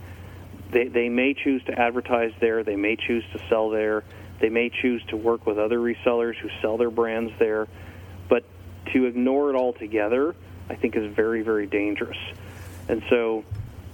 They, 0.71 0.87
they 0.87 1.09
may 1.09 1.35
choose 1.35 1.63
to 1.65 1.79
advertise 1.79 2.31
there, 2.39 2.63
they 2.63 2.75
may 2.75 2.95
choose 2.95 3.23
to 3.33 3.41
sell 3.49 3.69
there, 3.69 4.03
they 4.41 4.49
may 4.49 4.69
choose 4.69 5.03
to 5.09 5.15
work 5.15 5.45
with 5.45 5.59
other 5.59 5.77
resellers 5.77 6.37
who 6.37 6.49
sell 6.63 6.77
their 6.77 6.89
brands 6.89 7.31
there, 7.37 7.67
but 8.29 8.43
to 8.93 9.05
ignore 9.05 9.51
it 9.51 9.55
altogether, 9.55 10.35
I 10.69 10.75
think 10.75 10.95
is 10.95 11.13
very, 11.13 11.41
very 11.41 11.67
dangerous. 11.67 12.17
And 12.87 13.03
so, 13.09 13.43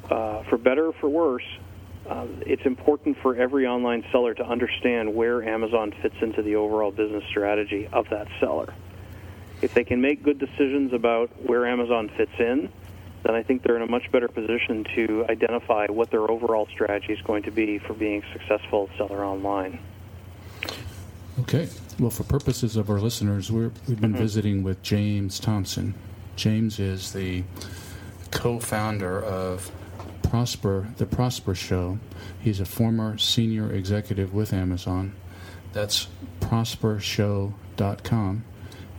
uh, 0.10 0.44
for 0.44 0.58
better 0.58 0.88
or 0.88 0.94
for 0.94 1.10
worse, 1.10 1.46
uh, 2.10 2.26
it's 2.42 2.66
important 2.66 3.18
for 3.22 3.36
every 3.36 3.68
online 3.68 4.04
seller 4.12 4.34
to 4.34 4.44
understand 4.44 5.14
where 5.14 5.44
Amazon 5.44 5.94
fits 6.02 6.16
into 6.22 6.42
the 6.42 6.56
overall 6.56 6.92
business 6.92 7.24
strategy 7.30 7.88
of 7.94 8.10
that 8.10 8.28
seller. 8.40 8.74
If 9.62 9.74
they 9.74 9.84
can 9.84 10.02
make 10.02 10.24
good 10.24 10.40
decisions 10.40 10.94
about 10.94 11.30
where 11.46 11.68
Amazon 11.68 12.10
fits 12.10 12.32
in, 12.40 12.70
then 13.24 13.36
I 13.36 13.44
think 13.44 13.62
they're 13.62 13.76
in 13.76 13.84
a 13.84 13.88
much 13.88 14.12
better 14.12 14.28
position 14.28 14.84
to 14.96 15.26
identify 15.30 15.86
what 15.88 16.10
their 16.10 16.30
overall 16.30 16.68
strategy 16.72 17.14
is 17.14 17.22
going 17.22 17.44
to 17.44 17.52
be 17.52 17.78
for 17.78 17.94
being 17.94 18.24
a 18.24 18.34
successful 18.34 18.90
seller 18.98 19.24
online. 19.24 19.80
Okay. 21.42 21.70
Well, 22.00 22.10
for 22.10 22.24
purposes 22.24 22.76
of 22.76 22.90
our 22.90 23.00
listeners, 23.00 23.52
we're, 23.52 23.72
we've 23.88 24.02
been 24.02 24.16
visiting 24.16 24.64
with 24.64 24.82
James 24.82 25.40
Thompson. 25.40 25.94
James 26.36 26.80
is 26.80 27.14
the 27.14 27.44
co-founder 28.32 29.24
of 29.24 29.72
Prosper, 30.24 30.88
the 30.98 31.06
Prosper 31.06 31.54
Show. 31.54 32.00
He's 32.40 32.60
a 32.60 32.66
former 32.66 33.18
senior 33.18 33.72
executive 33.72 34.34
with 34.34 34.54
Amazon. 34.54 35.14
That's 35.74 36.08
prospershow.com. 36.40 38.44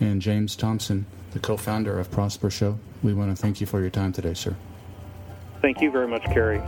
And 0.01 0.23
James 0.23 0.57
Thompson, 0.57 1.07
the 1.33 1.39
co-founder 1.39 1.99
of 1.99 2.11
Prosper 2.11 2.51
Show. 2.51 2.79
We 3.03 3.15
want 3.15 3.35
to 3.35 3.41
thank 3.41 3.61
you 3.61 3.67
for 3.67 3.81
your 3.81 3.91
time 3.91 4.13
today, 4.13 4.35
sir. 4.35 4.55
Thank 5.61 5.81
you 5.81 5.91
very 5.91 6.09
much, 6.09 6.25
Kerry. 6.25 6.61